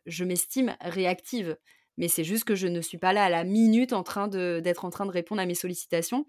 Je 0.06 0.24
m'estime 0.24 0.76
réactive. 0.80 1.56
Mais 1.98 2.08
c'est 2.08 2.24
juste 2.24 2.44
que 2.44 2.54
je 2.54 2.68
ne 2.68 2.80
suis 2.80 2.96
pas 2.96 3.12
là 3.12 3.24
à 3.24 3.28
la 3.28 3.44
minute 3.44 3.92
en 3.92 4.02
train 4.02 4.28
d'être 4.28 4.84
en 4.84 4.90
train 4.90 5.04
de 5.04 5.10
répondre 5.10 5.42
à 5.42 5.46
mes 5.46 5.54
sollicitations. 5.54 6.26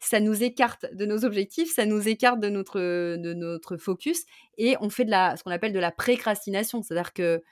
Ça 0.00 0.20
nous 0.20 0.42
écarte 0.42 0.84
de 0.92 1.06
nos 1.06 1.24
objectifs, 1.24 1.72
ça 1.72 1.86
nous 1.86 2.08
écarte 2.08 2.40
de 2.40 2.48
notre, 2.48 2.80
de 3.16 3.32
notre 3.32 3.76
focus 3.76 4.24
et 4.58 4.76
on 4.80 4.90
fait 4.90 5.04
de 5.04 5.10
la, 5.10 5.36
ce 5.36 5.44
qu'on 5.44 5.52
appelle 5.52 5.72
de 5.72 5.78
la 5.78 5.92
précrastination. 5.92 6.82
C'est-à-dire 6.82 7.12
que 7.12 7.42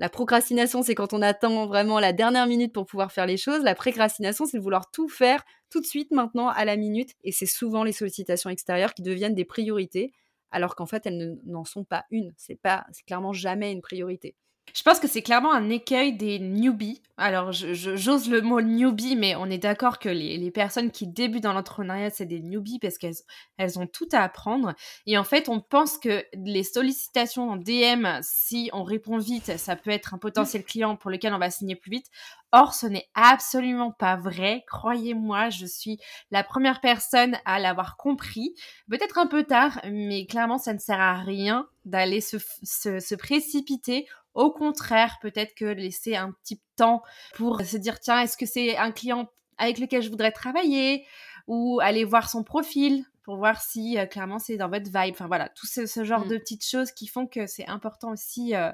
la 0.00 0.08
procrastination, 0.08 0.82
c'est 0.82 0.94
quand 0.94 1.12
on 1.12 1.22
attend 1.22 1.66
vraiment 1.66 2.00
la 2.00 2.12
dernière 2.12 2.46
minute 2.46 2.72
pour 2.72 2.86
pouvoir 2.86 3.12
faire 3.12 3.26
les 3.26 3.36
choses. 3.36 3.62
La 3.62 3.74
précrastination, 3.74 4.46
c'est 4.46 4.56
de 4.56 4.62
vouloir 4.62 4.90
tout 4.90 5.08
faire 5.08 5.44
tout 5.68 5.80
de 5.80 5.86
suite 5.86 6.10
maintenant 6.10 6.48
à 6.48 6.64
la 6.64 6.76
minute. 6.76 7.10
Et 7.22 7.32
c'est 7.32 7.46
souvent 7.46 7.84
les 7.84 7.92
sollicitations 7.92 8.48
extérieures 8.48 8.94
qui 8.94 9.02
deviennent 9.02 9.34
des 9.34 9.44
priorités, 9.44 10.14
alors 10.50 10.74
qu'en 10.74 10.86
fait, 10.86 11.04
elles 11.04 11.38
n'en 11.44 11.64
sont 11.64 11.84
pas 11.84 12.06
une. 12.10 12.32
C'est 12.38 12.58
clairement 13.06 13.34
jamais 13.34 13.72
une 13.72 13.82
priorité. 13.82 14.34
Je 14.74 14.82
pense 14.82 15.00
que 15.00 15.08
c'est 15.08 15.22
clairement 15.22 15.52
un 15.52 15.68
écueil 15.70 16.12
des 16.12 16.38
newbies. 16.38 17.02
Alors, 17.16 17.52
j'ose 17.52 18.30
le 18.30 18.40
mot 18.40 18.62
newbie, 18.62 19.14
mais 19.14 19.36
on 19.36 19.46
est 19.46 19.58
d'accord 19.58 19.98
que 19.98 20.08
les, 20.08 20.50
personnes 20.50 20.90
qui 20.90 21.06
débutent 21.06 21.42
dans 21.42 21.52
l'entrepreneuriat, 21.52 22.10
c'est 22.10 22.24
des 22.24 22.40
newbies 22.40 22.78
parce 22.78 22.96
qu'elles 22.96 23.16
elles 23.58 23.78
ont 23.78 23.86
tout 23.86 24.08
à 24.12 24.22
apprendre. 24.22 24.74
Et 25.06 25.18
en 25.18 25.24
fait, 25.24 25.48
on 25.48 25.60
pense 25.60 25.98
que 25.98 26.24
les 26.32 26.62
sollicitations 26.62 27.50
en 27.50 27.56
DM, 27.56 28.06
si 28.22 28.70
on 28.72 28.84
répond 28.84 29.18
vite, 29.18 29.58
ça 29.58 29.76
peut 29.76 29.90
être 29.90 30.14
un 30.14 30.18
potentiel 30.18 30.64
client 30.64 30.96
pour 30.96 31.10
lequel 31.10 31.34
on 31.34 31.38
va 31.38 31.50
signer 31.50 31.76
plus 31.76 31.90
vite. 31.90 32.06
Or, 32.52 32.74
ce 32.74 32.86
n'est 32.86 33.08
absolument 33.14 33.92
pas 33.92 34.16
vrai. 34.16 34.64
Croyez-moi, 34.66 35.50
je 35.50 35.66
suis 35.66 36.00
la 36.30 36.42
première 36.42 36.80
personne 36.80 37.36
à 37.44 37.60
l'avoir 37.60 37.96
compris. 37.96 38.54
Peut-être 38.90 39.18
un 39.18 39.26
peu 39.26 39.44
tard, 39.44 39.80
mais 39.90 40.26
clairement, 40.26 40.58
ça 40.58 40.72
ne 40.72 40.78
sert 40.78 41.00
à 41.00 41.20
rien 41.20 41.68
d'aller 41.84 42.20
se, 42.20 42.38
se 42.62 43.14
précipiter 43.14 44.06
au 44.34 44.50
contraire, 44.50 45.18
peut-être 45.20 45.54
que 45.54 45.64
laisser 45.64 46.16
un 46.16 46.32
petit 46.32 46.60
temps 46.76 47.02
pour 47.34 47.60
se 47.62 47.76
dire, 47.76 48.00
tiens, 48.00 48.20
est-ce 48.20 48.36
que 48.36 48.46
c'est 48.46 48.76
un 48.76 48.92
client 48.92 49.28
avec 49.58 49.78
lequel 49.78 50.02
je 50.02 50.10
voudrais 50.10 50.32
travailler 50.32 51.04
ou 51.46 51.80
aller 51.80 52.04
voir 52.04 52.30
son 52.30 52.44
profil? 52.44 53.04
Pour 53.30 53.38
voir 53.38 53.62
si 53.62 53.96
euh, 53.96 54.06
clairement 54.06 54.40
c'est 54.40 54.56
dans 54.56 54.68
votre 54.68 54.86
vibe. 54.86 55.14
Enfin 55.14 55.28
voilà, 55.28 55.48
tout 55.50 55.64
ce, 55.64 56.02
genre 56.02 56.26
mmh. 56.26 56.30
de 56.30 56.36
petites 56.36 56.66
choses 56.66 56.90
qui 56.90 57.06
font 57.06 57.28
que 57.28 57.46
c'est 57.46 57.68
important 57.68 58.10
aussi 58.10 58.56
euh, 58.56 58.72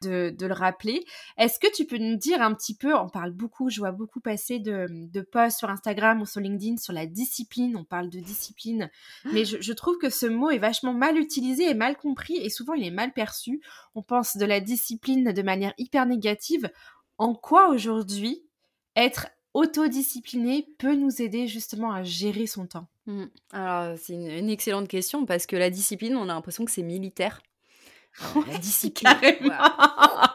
de, 0.00 0.34
le 0.40 0.54
rappeler. 0.54 1.04
Est-ce 1.36 1.58
que 1.58 1.70
tu 1.70 1.84
peux 1.84 1.98
nous 1.98 2.16
dire 2.16 2.40
un 2.40 2.54
petit 2.54 2.74
peu, 2.74 2.96
on 2.96 3.10
parle 3.10 3.32
beaucoup, 3.32 3.68
je 3.68 3.80
vois 3.80 3.92
beaucoup 3.92 4.20
passer 4.20 4.60
de, 4.60 4.86
de 4.88 5.20
posts 5.20 5.58
sur 5.58 5.68
Instagram 5.68 6.22
ou 6.22 6.24
sur 6.24 6.40
LinkedIn 6.40 6.78
sur 6.78 6.94
la 6.94 7.04
discipline, 7.04 7.76
on 7.76 7.84
parle 7.84 8.08
de 8.08 8.18
discipline, 8.18 8.88
mais 9.30 9.44
je, 9.44 9.60
je 9.60 9.72
trouve 9.74 9.98
que 9.98 10.08
ce 10.08 10.24
mot 10.24 10.48
est 10.48 10.56
vachement 10.56 10.94
mal 10.94 11.18
utilisé 11.18 11.68
et 11.68 11.74
mal 11.74 11.94
compris 11.98 12.38
et 12.38 12.48
souvent 12.48 12.72
il 12.72 12.86
est 12.86 12.90
mal 12.90 13.12
perçu. 13.12 13.60
On 13.94 14.02
pense 14.02 14.38
de 14.38 14.46
la 14.46 14.60
discipline 14.60 15.34
de 15.34 15.42
manière 15.42 15.74
hyper 15.76 16.06
négative. 16.06 16.70
En 17.18 17.34
quoi 17.34 17.68
aujourd'hui 17.68 18.42
être 18.96 19.26
autodiscipliné 19.58 20.68
peut 20.78 20.94
nous 20.94 21.20
aider 21.20 21.48
justement 21.48 21.92
à 21.92 22.04
gérer 22.04 22.46
son 22.46 22.66
temps 22.66 22.86
mmh. 23.06 23.24
Alors, 23.52 23.98
c'est 23.98 24.14
une, 24.14 24.48
excellente 24.48 24.86
question 24.86 25.26
parce 25.26 25.46
que 25.46 25.56
la 25.56 25.68
discipline, 25.68 26.16
on 26.16 26.28
a 26.28 26.34
l'impression 26.34 26.64
que 26.64 26.70
c'est 26.70 26.82
militaire. 26.82 27.42
la 28.46 28.58
discipline. 28.58 29.10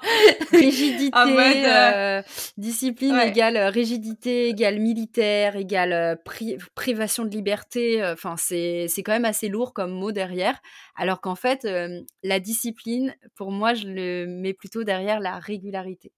rigidité, 0.52 1.18
euh, 1.18 2.22
discipline 2.58 3.16
égale 3.16 3.56
euh, 3.56 3.70
rigidité, 3.70 4.50
égale 4.50 4.80
militaire, 4.80 5.56
égale 5.56 5.94
euh, 5.94 6.16
privation 6.76 7.24
de 7.24 7.30
liberté. 7.30 8.04
Enfin, 8.06 8.36
c'est 8.38 8.90
quand 8.98 9.14
même 9.14 9.26
assez 9.26 9.48
lourd 9.48 9.74
comme 9.74 9.92
mot 9.92 10.12
derrière. 10.12 10.60
Alors 10.98 11.22
qu'en 11.22 11.36
fait, 11.36 11.66
la 12.24 12.40
discipline, 12.42 13.16
pour 13.36 13.52
moi, 13.52 13.74
je 13.74 13.88
le 13.88 14.28
mets 14.28 14.54
plutôt 14.54 14.84
derrière 14.84 15.22
la 15.22 15.40
régularité. 15.40 16.12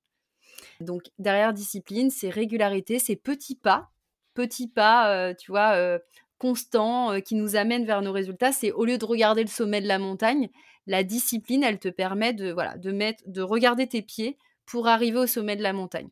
Donc 0.82 1.04
derrière 1.20 1.54
discipline, 1.54 2.10
c'est 2.10 2.30
régularité, 2.30 3.00
c'est 3.00 3.16
petits 3.16 3.56
pas, 3.56 3.90
petits 4.34 4.68
pas, 4.68 5.12
euh, 5.14 5.34
tu 5.34 5.52
vois, 5.52 5.74
euh, 5.76 6.00
constants, 6.38 7.14
euh, 7.14 7.20
qui 7.20 7.36
nous 7.36 7.56
amènent 7.56 7.86
vers 7.86 8.02
nos 8.02 8.12
résultats. 8.12 8.52
C'est 8.52 8.72
au 8.72 8.86
lieu 8.86 8.98
de 8.98 9.06
regarder 9.06 9.42
le 9.42 9.50
sommet 9.50 9.82
de 9.82 9.88
la 9.88 10.00
montagne, 10.00 10.50
la 10.88 11.04
discipline, 11.04 11.64
elle 11.64 11.80
te 11.80 11.90
permet 11.90 12.34
de, 12.34 12.52
voilà, 12.52 12.78
de, 12.78 12.92
mettre, 12.92 13.24
de 13.28 13.42
regarder 13.42 13.88
tes 13.88 14.02
pieds 14.02 14.38
pour 14.66 14.88
arriver 14.88 15.18
au 15.18 15.28
sommet 15.28 15.56
de 15.56 15.64
la 15.64 15.74
montagne. 15.74 16.10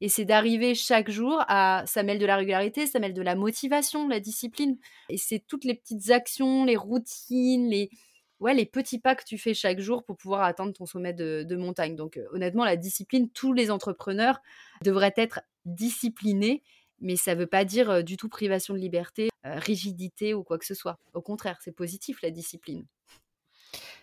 Et 0.00 0.08
c'est 0.08 0.24
d'arriver 0.24 0.74
chaque 0.74 1.10
jour 1.10 1.40
à. 1.46 1.84
Ça 1.86 2.02
mêle 2.02 2.18
de 2.18 2.26
la 2.26 2.36
régularité, 2.36 2.86
ça 2.86 2.98
mêle 2.98 3.14
de 3.14 3.22
la 3.22 3.36
motivation, 3.36 4.08
la 4.08 4.18
discipline. 4.18 4.76
Et 5.08 5.16
c'est 5.16 5.44
toutes 5.46 5.64
les 5.64 5.74
petites 5.74 6.10
actions, 6.10 6.64
les 6.64 6.76
routines, 6.76 7.68
les, 7.68 7.90
ouais, 8.40 8.54
les 8.54 8.66
petits 8.66 8.98
pas 8.98 9.14
que 9.14 9.24
tu 9.24 9.38
fais 9.38 9.54
chaque 9.54 9.80
jour 9.80 10.04
pour 10.04 10.16
pouvoir 10.16 10.42
atteindre 10.42 10.72
ton 10.72 10.86
sommet 10.86 11.12
de, 11.12 11.56
montagne. 11.56 11.96
Donc 11.96 12.18
honnêtement, 12.32 12.64
la 12.64 12.76
discipline, 12.76 13.30
tous 13.30 13.52
les 13.52 13.70
entrepreneurs 13.70 14.40
devraient 14.82 15.14
être 15.16 15.40
disciplinés, 15.64 16.62
mais 17.00 17.16
ça 17.16 17.34
ne 17.34 17.40
veut 17.40 17.46
pas 17.46 17.64
dire 17.64 18.02
du 18.02 18.16
tout 18.16 18.28
privation 18.28 18.74
de 18.74 18.78
liberté, 18.78 19.28
rigidité 19.44 20.34
ou 20.34 20.42
quoi 20.42 20.58
que 20.58 20.66
ce 20.66 20.74
soit. 20.74 20.98
Au 21.14 21.20
contraire, 21.20 21.58
c'est 21.62 21.72
positif 21.72 22.22
la 22.22 22.30
discipline 22.30 22.84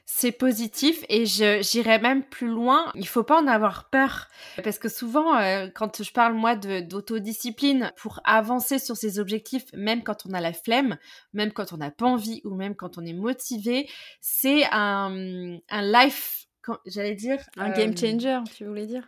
c'est 0.06 0.32
positif 0.32 1.04
et 1.10 1.26
j'irais 1.26 2.00
même 2.00 2.24
plus 2.24 2.48
loin. 2.48 2.92
Il 2.94 3.08
faut 3.08 3.24
pas 3.24 3.42
en 3.42 3.48
avoir 3.48 3.90
peur 3.90 4.28
parce 4.64 4.78
que 4.78 4.88
souvent, 4.88 5.36
euh, 5.36 5.68
quand 5.74 6.04
je 6.04 6.12
parle 6.12 6.34
moi 6.36 6.56
d'autodiscipline 6.56 7.92
pour 7.98 8.22
avancer 8.24 8.78
sur 8.78 8.96
ses 8.96 9.20
objectifs, 9.20 9.66
même 9.74 10.04
quand 10.04 10.26
on 10.28 10.34
a 10.34 10.42
la 10.42 10.54
flemme, 10.54 10.98
même 11.34 11.52
quand 11.52 11.74
on 11.74 11.78
n'a 11.78 11.92
pas 11.92 12.06
envie 12.06 12.42
ou 12.46 12.54
même 12.56 12.76
quand 12.76 12.98
on 12.98 13.06
est 13.06 13.14
motivé, 13.14 13.90
c'est 14.22 14.64
un, 14.72 15.58
un 15.70 15.82
life, 15.82 16.46
j'allais 16.86 17.16
dire 17.16 17.40
un 17.58 17.72
game 17.72 17.92
euh, 17.92 17.96
changer. 17.96 18.40
Tu 18.56 18.66
voulais 18.66 18.86
dire? 18.86 19.08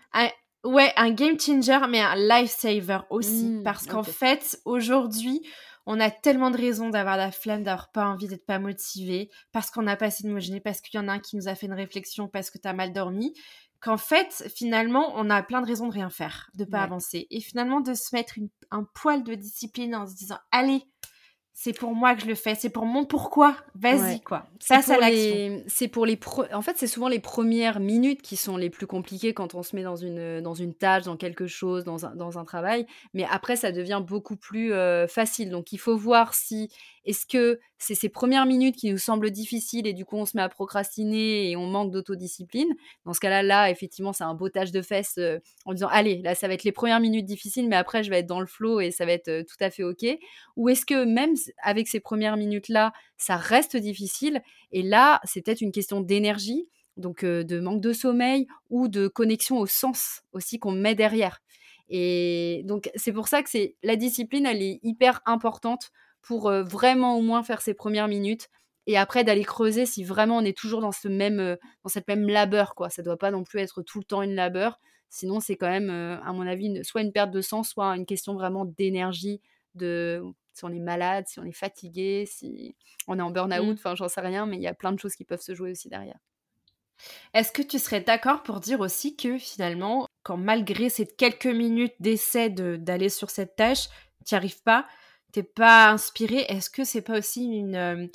Ouais, 0.63 0.91
un 0.97 1.11
game 1.11 1.39
changer, 1.39 1.79
mais 1.89 2.01
un 2.01 2.15
life 2.15 2.51
saver 2.51 2.99
aussi, 3.09 3.45
mmh, 3.45 3.63
parce 3.63 3.85
qu'en 3.85 4.03
fait, 4.03 4.59
aujourd'hui, 4.65 5.41
on 5.87 6.01
a 6.01 6.11
tellement 6.11 6.51
de 6.51 6.57
raisons 6.57 6.89
d'avoir 6.89 7.15
la 7.15 7.31
flemme, 7.31 7.63
d'avoir 7.63 7.91
pas 7.91 8.05
envie, 8.05 8.27
d'être 8.27 8.45
pas 8.45 8.59
motivé, 8.59 9.31
parce 9.53 9.71
qu'on 9.71 9.83
n'a 9.83 9.95
pas 9.95 10.07
assez 10.07 10.27
de 10.27 10.59
parce 10.59 10.81
qu'il 10.81 10.99
y 10.99 11.03
en 11.03 11.07
a 11.07 11.13
un 11.13 11.19
qui 11.19 11.37
nous 11.37 11.47
a 11.47 11.55
fait 11.55 11.65
une 11.65 11.73
réflexion, 11.73 12.27
parce 12.27 12.51
que 12.51 12.57
tu 12.57 12.67
as 12.67 12.73
mal 12.73 12.91
dormi, 12.91 13.33
qu'en 13.79 13.97
fait, 13.97 14.51
finalement, 14.53 15.13
on 15.15 15.29
a 15.29 15.41
plein 15.41 15.61
de 15.61 15.67
raisons 15.67 15.87
de 15.87 15.93
rien 15.93 16.09
faire, 16.09 16.49
de 16.55 16.65
pas 16.65 16.81
avancer. 16.81 17.27
Et 17.29 17.39
finalement, 17.39 17.79
de 17.79 17.93
se 17.93 18.13
mettre 18.13 18.33
un 18.69 18.83
poil 18.95 19.23
de 19.23 19.33
discipline 19.33 19.95
en 19.95 20.05
se 20.05 20.15
disant, 20.15 20.37
allez, 20.51 20.83
c'est 21.59 21.73
pour 21.73 21.95
moi 21.95 22.13
que 22.13 22.21
je 22.21 22.27
le 22.27 22.35
fais, 22.35 22.53
c'est 22.53 22.69
pour 22.69 22.85
mon 22.85 23.03
pourquoi. 23.03 23.55
Vas-y 23.73 24.21
quoi. 24.21 24.45
Ça 24.59 24.83
c'est 24.83 24.99
l'action. 24.99 25.63
C'est 25.65 25.87
pour 25.87 26.05
les 26.05 26.19
en 26.53 26.61
fait, 26.61 26.77
c'est 26.77 26.85
souvent 26.85 27.07
les 27.07 27.17
premières 27.17 27.79
minutes 27.79 28.21
qui 28.21 28.35
sont 28.35 28.57
les 28.57 28.69
plus 28.69 28.85
compliquées 28.85 29.33
quand 29.33 29.55
on 29.55 29.63
se 29.63 29.75
met 29.75 29.81
dans 29.81 29.95
une 29.95 30.39
dans 30.39 30.53
une 30.53 30.75
tâche, 30.75 31.05
dans 31.05 31.17
quelque 31.17 31.47
chose, 31.47 31.83
dans 31.83 32.05
un, 32.05 32.15
dans 32.15 32.37
un 32.37 32.45
travail, 32.45 32.85
mais 33.15 33.25
après 33.31 33.55
ça 33.55 33.71
devient 33.71 34.03
beaucoup 34.05 34.35
plus 34.35 34.71
euh, 34.71 35.07
facile. 35.07 35.49
Donc 35.49 35.71
il 35.71 35.79
faut 35.79 35.97
voir 35.97 36.35
si 36.35 36.69
est-ce 37.07 37.25
que 37.25 37.59
c'est 37.77 37.95
ces 37.95 38.09
premières 38.09 38.45
minutes 38.45 38.75
qui 38.75 38.91
nous 38.91 38.97
semblent 38.97 39.31
difficiles 39.31 39.87
et 39.87 39.93
du 39.93 40.03
coup 40.03 40.17
on 40.17 40.25
se 40.25 40.35
met 40.35 40.43
à 40.43 40.49
procrastiner 40.49 41.49
et 41.49 41.55
on 41.55 41.65
manque 41.65 41.91
d'autodiscipline? 41.91 42.67
Dans 43.05 43.13
ce 43.13 43.21
cas-là, 43.21 43.43
là, 43.43 43.71
effectivement, 43.71 44.11
c'est 44.11 44.25
un 44.25 44.33
bottage 44.33 44.73
de 44.73 44.81
fesses 44.81 45.17
euh, 45.17 45.39
en 45.65 45.73
disant 45.73 45.87
allez, 45.87 46.21
là, 46.21 46.35
ça 46.35 46.49
va 46.49 46.53
être 46.53 46.65
les 46.65 46.73
premières 46.73 46.99
minutes 46.99 47.25
difficiles, 47.25 47.69
mais 47.69 47.77
après, 47.77 48.03
je 48.03 48.09
vais 48.09 48.19
être 48.19 48.27
dans 48.27 48.41
le 48.41 48.45
flow 48.45 48.81
et 48.81 48.91
ça 48.91 49.05
va 49.05 49.13
être 49.13 49.29
euh, 49.29 49.43
tout 49.43 49.55
à 49.61 49.69
fait 49.69 49.83
OK. 49.83 50.05
Ou 50.57 50.69
est-ce 50.69 50.85
que 50.85 51.05
même 51.05 51.35
avec 51.63 51.87
ces 51.87 52.01
premières 52.01 52.35
minutes-là, 52.35 52.91
ça 53.15 53.37
reste 53.37 53.77
difficile 53.77 54.41
Et 54.73 54.83
là, 54.83 55.21
c'est 55.23 55.41
peut-être 55.41 55.61
une 55.61 55.71
question 55.71 56.01
d'énergie, 56.01 56.67
donc 56.97 57.23
euh, 57.23 57.45
de 57.45 57.61
manque 57.61 57.81
de 57.81 57.93
sommeil 57.93 58.47
ou 58.69 58.89
de 58.89 59.07
connexion 59.07 59.59
au 59.59 59.65
sens 59.65 60.23
aussi 60.33 60.59
qu'on 60.59 60.71
met 60.71 60.93
derrière? 60.93 61.39
Et 61.89 62.63
donc, 62.65 62.91
c'est 62.95 63.13
pour 63.13 63.29
ça 63.29 63.41
que 63.41 63.49
c'est 63.49 63.77
la 63.81 63.95
discipline, 63.95 64.45
elle 64.45 64.61
est 64.61 64.81
hyper 64.83 65.21
importante 65.25 65.91
pour 66.27 66.51
vraiment 66.51 67.17
au 67.17 67.21
moins 67.21 67.41
faire 67.41 67.61
ses 67.61 67.73
premières 67.73 68.09
minutes 68.09 68.49
et 68.85 68.97
après 68.97 69.23
d'aller 69.23 69.45
creuser 69.45 69.85
si 69.85 70.03
vraiment 70.03 70.37
on 70.37 70.43
est 70.43 70.57
toujours 70.57 70.81
dans 70.81 70.91
ce 70.91 71.07
même 71.07 71.57
dans 71.83 71.89
cette 71.89 72.07
même 72.07 72.27
labeur 72.27 72.75
quoi. 72.75 72.89
Ça 72.89 73.01
doit 73.01 73.17
pas 73.17 73.31
non 73.31 73.45
plus 73.45 73.61
être 73.61 73.81
tout 73.81 73.99
le 73.99 74.03
temps 74.03 74.21
une 74.21 74.35
labeur. 74.35 74.77
Sinon 75.09 75.39
c'est 75.39 75.55
quand 75.55 75.69
même 75.69 75.89
à 75.89 76.33
mon 76.33 76.45
avis 76.45 76.83
soit 76.83 77.01
une 77.01 77.13
perte 77.13 77.31
de 77.31 77.39
sens 77.39 77.69
soit 77.69 77.95
une 77.95 78.05
question 78.05 78.33
vraiment 78.33 78.65
d'énergie 78.65 79.39
de 79.75 80.21
si 80.53 80.65
on 80.65 80.69
est 80.69 80.79
malade 80.79 81.25
si 81.27 81.39
on 81.39 81.45
est 81.45 81.53
fatigué 81.53 82.25
si 82.27 82.75
on 83.07 83.17
est 83.17 83.21
en 83.21 83.31
burn 83.31 83.53
out 83.53 83.65
mmh. 83.65 83.71
enfin 83.73 83.95
j'en 83.95 84.09
sais 84.09 84.21
rien 84.21 84.45
mais 84.45 84.57
il 84.57 84.61
y 84.61 84.67
a 84.67 84.73
plein 84.73 84.91
de 84.91 84.99
choses 84.99 85.15
qui 85.15 85.23
peuvent 85.23 85.41
se 85.41 85.55
jouer 85.55 85.71
aussi 85.71 85.87
derrière. 85.87 86.19
Est-ce 87.33 87.51
que 87.51 87.61
tu 87.61 87.79
serais 87.79 88.01
d'accord 88.01 88.43
pour 88.43 88.59
dire 88.59 88.81
aussi 88.81 89.15
que 89.15 89.37
finalement 89.37 90.07
quand 90.23 90.35
malgré 90.35 90.89
ces 90.89 91.05
quelques 91.05 91.45
minutes 91.45 91.95
d'essai 92.01 92.49
d'aller 92.49 93.09
sur 93.09 93.29
cette 93.29 93.55
tâche 93.55 93.87
tu 94.25 94.33
n'y 94.33 94.37
arrives 94.37 94.61
pas 94.63 94.85
t'es 95.31 95.43
pas 95.43 95.89
inspiré, 95.89 96.45
est-ce 96.49 96.69
que 96.69 96.83
c'est 96.83 97.01
pas 97.01 97.17
aussi 97.17 97.45
une, 97.45 97.75
euh, 97.75 98.07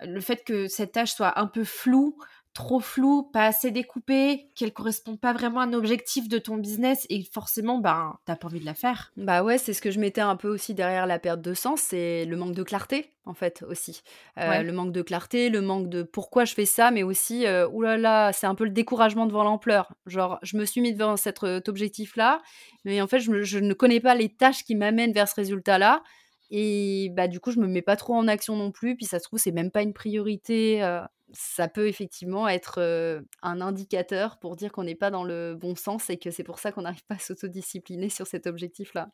le 0.00 0.20
fait 0.20 0.44
que 0.44 0.68
cette 0.68 0.92
tâche 0.92 1.12
soit 1.12 1.38
un 1.38 1.46
peu 1.46 1.64
floue, 1.64 2.16
trop 2.54 2.80
floue, 2.80 3.22
pas 3.22 3.46
assez 3.46 3.70
découpée, 3.70 4.50
qu'elle 4.54 4.74
correspond 4.74 5.16
pas 5.16 5.32
vraiment 5.32 5.60
à 5.60 5.64
un 5.64 5.72
objectif 5.72 6.28
de 6.28 6.38
ton 6.38 6.56
business 6.56 7.06
et 7.08 7.24
forcément, 7.32 7.78
ben, 7.78 8.18
t'as 8.26 8.36
pas 8.36 8.48
envie 8.48 8.60
de 8.60 8.66
la 8.66 8.74
faire? 8.74 9.10
Bah 9.16 9.42
ouais, 9.42 9.56
c'est 9.56 9.72
ce 9.72 9.80
que 9.80 9.90
je 9.90 9.98
mettais 9.98 10.20
un 10.20 10.36
peu 10.36 10.48
aussi 10.48 10.74
derrière 10.74 11.06
la 11.06 11.18
perte 11.18 11.40
de 11.40 11.54
sens, 11.54 11.80
c'est 11.80 12.26
le 12.26 12.36
manque 12.36 12.54
de 12.54 12.62
clarté, 12.62 13.10
en 13.24 13.32
fait, 13.32 13.64
aussi. 13.66 14.02
Euh, 14.38 14.62
le 14.62 14.72
manque 14.72 14.92
de 14.92 15.00
clarté, 15.00 15.48
le 15.48 15.62
manque 15.62 15.88
de 15.88 16.02
pourquoi 16.02 16.44
je 16.44 16.52
fais 16.52 16.66
ça, 16.66 16.90
mais 16.90 17.02
aussi, 17.02 17.46
euh, 17.46 17.66
oulala, 17.68 18.32
c'est 18.34 18.46
un 18.46 18.54
peu 18.54 18.64
le 18.64 18.70
découragement 18.70 19.24
devant 19.24 19.44
l'ampleur. 19.44 19.94
Genre, 20.06 20.38
je 20.42 20.58
me 20.58 20.66
suis 20.66 20.82
mis 20.82 20.92
devant 20.92 21.16
cet, 21.16 21.42
objectif-là, 21.42 22.42
mais 22.84 23.00
en 23.00 23.06
fait, 23.06 23.20
je, 23.20 23.42
je 23.42 23.58
ne 23.58 23.72
connais 23.72 24.00
pas 24.00 24.14
les 24.14 24.28
tâches 24.28 24.64
qui 24.64 24.74
m'amènent 24.74 25.12
vers 25.12 25.28
ce 25.28 25.36
résultat-là. 25.36 26.02
Et 26.54 27.08
bah, 27.16 27.28
du 27.28 27.40
coup, 27.40 27.50
je 27.50 27.58
me 27.58 27.66
mets 27.66 27.82
pas 27.82 27.96
trop 27.96 28.14
en 28.14 28.28
action 28.28 28.54
non 28.56 28.70
plus. 28.70 28.94
Puis 28.94 29.06
ça 29.06 29.18
se 29.18 29.24
trouve, 29.24 29.38
c'est 29.38 29.52
même 29.52 29.70
pas 29.70 29.82
une 29.82 29.94
priorité. 29.94 30.82
ça 31.32 31.66
peut 31.66 31.88
effectivement 31.88 32.46
être 32.46 32.78
un 33.42 33.60
indicateur 33.60 34.38
pour 34.38 34.56
dire 34.56 34.70
qu'on 34.70 34.84
n'est 34.84 34.94
pas 34.94 35.10
dans 35.10 35.24
le 35.24 35.54
bon 35.54 35.74
sens 35.74 36.10
et 36.10 36.18
que 36.18 36.30
c'est 36.30 36.44
pour 36.44 36.58
ça 36.58 36.70
qu'on 36.70 36.82
n'arrive 36.82 37.04
pas 37.06 37.14
à 37.14 37.18
s'autodiscipliner 37.18 38.08
sur 38.08 38.26
cet 38.26 38.46
objectif-là. 38.46 39.08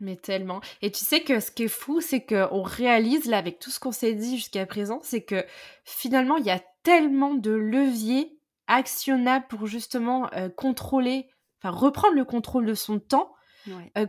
Mais 0.00 0.16
tellement. 0.16 0.60
Et 0.80 0.90
tu 0.90 1.04
sais 1.04 1.22
que 1.22 1.40
ce 1.40 1.50
qui 1.50 1.64
est 1.64 1.68
fou, 1.68 2.00
c'est 2.00 2.24
qu'on 2.24 2.62
réalise, 2.62 3.26
là, 3.26 3.36
avec 3.36 3.58
tout 3.58 3.70
ce 3.70 3.80
qu'on 3.80 3.92
s'est 3.92 4.14
dit 4.14 4.36
jusqu'à 4.36 4.64
présent, 4.64 5.00
c'est 5.02 5.24
que 5.24 5.44
finalement, 5.84 6.36
il 6.36 6.46
y 6.46 6.50
a 6.50 6.62
tellement 6.82 7.34
de 7.34 7.50
leviers 7.50 8.38
actionnables 8.68 9.46
pour 9.48 9.66
justement 9.66 10.30
contrôler, 10.56 11.28
enfin, 11.60 11.76
reprendre 11.76 12.14
le 12.14 12.24
contrôle 12.24 12.64
de 12.64 12.74
son 12.74 13.00
temps, 13.00 13.34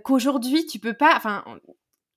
qu'aujourd'hui, 0.03 0.65
tu 0.67 0.79
peux 0.79 0.93
pas, 0.93 1.15
enfin, 1.17 1.43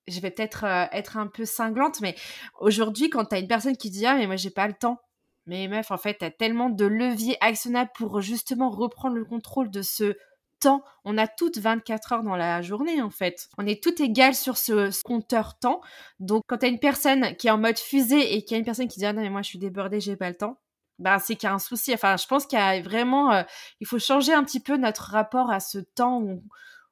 je 0.08 0.20
vais 0.20 0.30
peut-être 0.30 0.64
euh, 0.64 0.86
être 0.92 1.16
un 1.16 1.26
peu 1.26 1.44
cinglante, 1.44 2.00
mais 2.00 2.14
aujourd'hui, 2.60 3.10
quand 3.10 3.24
tu 3.26 3.34
as 3.34 3.38
une 3.38 3.48
personne 3.48 3.76
qui 3.76 3.90
dit 3.90 4.06
Ah, 4.06 4.14
mais 4.14 4.26
moi, 4.26 4.36
j'ai 4.36 4.50
pas 4.50 4.66
le 4.66 4.74
temps. 4.74 4.98
Mais 5.46 5.66
meuf, 5.68 5.90
en 5.90 5.98
fait, 5.98 6.18
tu 6.18 6.24
as 6.24 6.30
tellement 6.30 6.70
de 6.70 6.84
leviers 6.84 7.36
actionnables 7.40 7.90
pour 7.94 8.20
justement 8.20 8.70
reprendre 8.70 9.16
le 9.16 9.24
contrôle 9.24 9.70
de 9.70 9.82
ce 9.82 10.16
temps. 10.60 10.84
On 11.04 11.18
a 11.18 11.26
toutes 11.26 11.58
24 11.58 12.12
heures 12.12 12.22
dans 12.22 12.36
la 12.36 12.62
journée, 12.62 13.02
en 13.02 13.10
fait. 13.10 13.48
On 13.58 13.66
est 13.66 13.82
toutes 13.82 14.00
égales 14.00 14.36
sur 14.36 14.56
ce, 14.56 14.90
compteur 15.02 15.58
temps. 15.58 15.80
Donc, 16.20 16.42
quand 16.46 16.58
tu 16.58 16.66
as 16.66 16.68
une 16.68 16.78
personne 16.78 17.34
qui 17.36 17.48
est 17.48 17.50
en 17.50 17.58
mode 17.58 17.78
fusée 17.78 18.34
et 18.34 18.44
qu'il 18.44 18.52
y 18.52 18.54
a 18.56 18.58
une 18.58 18.64
personne 18.64 18.88
qui 18.88 18.98
dit 19.00 19.06
Ah 19.06 19.12
non, 19.12 19.22
mais 19.22 19.30
moi, 19.30 19.42
je 19.42 19.48
suis 19.48 19.58
débordée, 19.58 20.00
j'ai 20.00 20.16
pas 20.16 20.28
le 20.30 20.36
temps. 20.36 20.58
Ben, 20.98 21.18
c'est 21.18 21.34
qu'il 21.36 21.48
y 21.48 21.50
a 21.50 21.54
un 21.54 21.58
souci. 21.58 21.92
Enfin, 21.94 22.16
je 22.16 22.26
pense 22.26 22.46
qu'il 22.46 22.58
y 22.58 22.62
a 22.62 22.80
vraiment. 22.80 23.32
Euh, 23.32 23.42
il 23.80 23.86
faut 23.86 23.98
changer 23.98 24.32
un 24.32 24.44
petit 24.44 24.60
peu 24.60 24.76
notre 24.76 25.10
rapport 25.10 25.50
à 25.50 25.58
ce 25.58 25.78
temps 25.78 26.20
ou, 26.20 26.44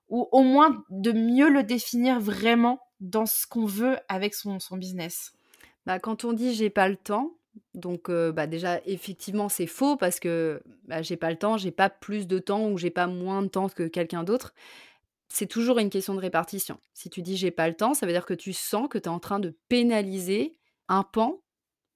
ou 0.09 0.29
au 0.33 0.42
moins 0.42 0.83
de 0.90 1.12
mieux 1.12 1.49
le 1.49 1.62
définir 1.62 2.18
vraiment 2.18 2.81
dans 3.01 3.27
ce 3.27 3.47
qu'on 3.47 3.67
veut 3.67 3.99
avec 4.09 4.35
son, 4.35 4.61
son 4.61 4.77
business. 4.77 5.33
bah, 5.87 5.99
Quand 5.99 6.25
on 6.25 6.33
dit 6.33 6.55
j'ai 6.55 6.71
pas 6.71 6.89
le 6.89 6.97
temps, 6.97 7.33
donc 7.75 8.11
bah, 8.11 8.47
déjà 8.47 8.81
effectivement 8.87 9.49
c'est 9.49 9.67
faux 9.67 9.97
parce 9.97 10.21
que 10.21 10.63
bah, 10.85 11.03
j'ai 11.03 11.17
pas 11.17 11.31
le 11.31 11.37
temps, 11.37 11.57
j'ai 11.57 11.73
pas 11.73 11.91
plus 11.91 12.27
de 12.27 12.39
temps 12.39 12.69
ou 12.69 12.79
j'ai 12.79 12.91
pas 12.91 13.07
moins 13.07 13.43
de 13.43 13.49
temps 13.49 13.69
que 13.69 13.89
quelqu'un 13.89 14.23
d'autre. 14.25 14.55
C'est 15.29 15.47
toujours 15.47 15.79
une 15.79 15.91
question 15.91 16.15
de 16.15 16.21
répartition. 16.21 16.79
Si 16.93 17.09
tu 17.09 17.23
dis 17.23 17.37
j'ai 17.37 17.51
pas 17.51 17.69
le 17.69 17.75
temps, 17.75 17.95
ça 17.95 18.07
veut 18.07 18.13
dire 18.13 18.27
que 18.27 18.35
tu 18.35 18.53
sens 18.53 18.89
que 18.89 18.99
tu 18.99 19.05
es 19.05 19.09
en 19.09 19.21
train 19.21 19.39
de 19.39 19.57
pénaliser 19.69 20.57
un 20.89 21.05
pan 21.05 21.41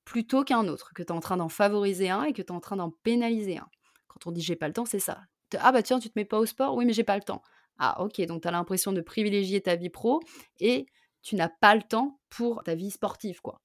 plutôt 0.04 0.44
qu'un 0.44 0.68
autre, 0.68 0.92
que 0.94 1.02
tu 1.02 1.08
es 1.08 1.12
en 1.12 1.20
train 1.20 1.36
d'en 1.36 1.48
favoriser 1.48 2.10
un 2.10 2.24
et 2.24 2.32
que 2.32 2.42
tu 2.42 2.48
es 2.48 2.52
en 2.52 2.60
train 2.60 2.76
d'en 2.76 2.90
pénaliser 2.90 3.58
un. 3.58 3.68
Quand 4.08 4.28
on 4.28 4.32
dit 4.32 4.40
j'ai 4.42 4.56
pas 4.56 4.68
le 4.68 4.74
temps, 4.74 4.84
c'est 4.84 5.00
ça. 5.00 5.22
Ah 5.58 5.72
bah 5.72 5.82
tiens, 5.82 5.98
tu 5.98 6.08
te 6.10 6.18
mets 6.18 6.24
pas 6.24 6.38
au 6.38 6.46
sport? 6.46 6.74
Oui, 6.74 6.84
mais 6.84 6.92
j'ai 6.92 7.04
pas 7.04 7.16
le 7.16 7.22
temps. 7.22 7.42
Ah 7.78 8.00
ok, 8.02 8.20
donc 8.22 8.42
tu 8.42 8.48
as 8.48 8.50
l'impression 8.50 8.92
de 8.92 9.00
privilégier 9.00 9.60
ta 9.60 9.76
vie 9.76 9.90
pro 9.90 10.20
et 10.60 10.86
tu 11.22 11.36
n'as 11.36 11.48
pas 11.48 11.74
le 11.74 11.82
temps 11.82 12.20
pour 12.30 12.62
ta 12.62 12.74
vie 12.74 12.90
sportive, 12.90 13.40
quoi. 13.40 13.60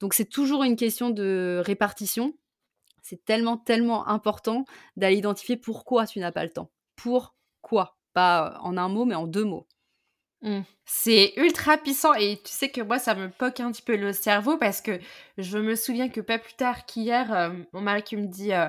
Donc 0.00 0.14
c'est 0.14 0.24
toujours 0.24 0.64
une 0.64 0.76
question 0.76 1.10
de 1.10 1.62
répartition. 1.64 2.34
C'est 3.02 3.24
tellement, 3.24 3.58
tellement 3.58 4.08
important 4.08 4.64
d'aller 4.96 5.16
identifier 5.16 5.56
pourquoi 5.56 6.06
tu 6.06 6.18
n'as 6.18 6.32
pas 6.32 6.44
le 6.44 6.50
temps. 6.50 6.70
Pourquoi? 6.96 7.98
Pas 8.14 8.58
en 8.62 8.76
un 8.76 8.88
mot, 8.88 9.04
mais 9.04 9.14
en 9.14 9.26
deux 9.26 9.44
mots. 9.44 9.66
Mmh. 10.42 10.60
C'est 10.84 11.32
ultra 11.36 11.78
puissant 11.78 12.12
et 12.14 12.36
tu 12.44 12.52
sais 12.52 12.68
que 12.68 12.82
moi 12.82 12.98
ça 12.98 13.14
me 13.14 13.30
poque 13.30 13.60
un 13.60 13.72
petit 13.72 13.80
peu 13.80 13.96
le 13.96 14.12
cerveau 14.12 14.58
parce 14.58 14.82
que 14.82 15.00
je 15.38 15.56
me 15.56 15.74
souviens 15.74 16.10
que 16.10 16.20
pas 16.20 16.38
plus 16.38 16.52
tard 16.52 16.84
qu'hier, 16.84 17.32
euh, 17.32 17.50
mon 17.72 17.80
mari 17.80 18.02
qui 18.02 18.16
me 18.18 18.26
dit 18.26 18.52
euh, 18.52 18.68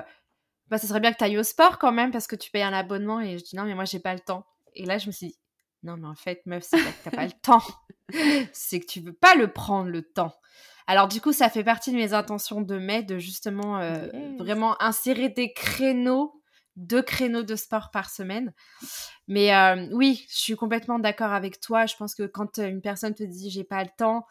bah 0.68 0.78
serait 0.78 1.00
bien 1.00 1.12
que 1.12 1.18
tu 1.18 1.24
ailles 1.24 1.36
au 1.36 1.42
sport 1.42 1.78
quand 1.78 1.92
même 1.92 2.12
parce 2.12 2.26
que 2.26 2.36
tu 2.36 2.50
payes 2.50 2.62
un 2.62 2.72
abonnement 2.72 3.20
et 3.20 3.36
je 3.38 3.44
dis 3.44 3.56
non 3.56 3.64
mais 3.64 3.74
moi 3.74 3.84
j'ai 3.84 3.98
pas 4.00 4.14
le 4.14 4.20
temps. 4.20 4.46
Et 4.76 4.84
là 4.84 4.98
je 4.98 5.06
me 5.06 5.12
suis 5.12 5.28
dit 5.28 5.38
non 5.82 5.96
mais 5.96 6.08
en 6.08 6.14
fait 6.14 6.42
meuf 6.46 6.64
c'est 6.64 6.82
pas 6.82 6.90
que 6.92 7.04
t'as 7.04 7.10
pas 7.10 7.26
le 7.26 7.32
temps, 7.42 7.62
c'est 8.52 8.80
que 8.80 8.86
tu 8.86 9.00
veux 9.00 9.12
pas 9.12 9.34
le 9.34 9.52
prendre 9.52 9.90
le 9.90 10.02
temps. 10.02 10.34
Alors 10.86 11.08
du 11.08 11.20
coup 11.20 11.32
ça 11.32 11.48
fait 11.48 11.64
partie 11.64 11.90
de 11.90 11.96
mes 11.96 12.12
intentions 12.12 12.60
de 12.60 12.78
mai 12.78 13.02
de 13.02 13.18
justement 13.18 13.80
euh, 13.80 14.08
vraiment 14.38 14.80
insérer 14.80 15.28
des 15.28 15.52
créneaux 15.52 16.42
deux 16.76 17.02
créneaux 17.02 17.42
de 17.42 17.56
sport 17.56 17.90
par 17.90 18.10
semaine. 18.10 18.52
Mais 19.26 19.54
euh, 19.54 19.88
oui, 19.92 20.26
je 20.30 20.36
suis 20.36 20.56
complètement 20.56 20.98
d'accord 20.98 21.32
avec 21.32 21.60
toi. 21.60 21.86
Je 21.86 21.96
pense 21.96 22.14
que 22.14 22.24
quand 22.24 22.58
euh, 22.58 22.68
une 22.68 22.82
personne 22.82 23.14
te 23.14 23.24
dit 23.24 23.50
j'ai 23.50 23.64
pas 23.64 23.82
le 23.82 23.90
temps, 23.96 24.26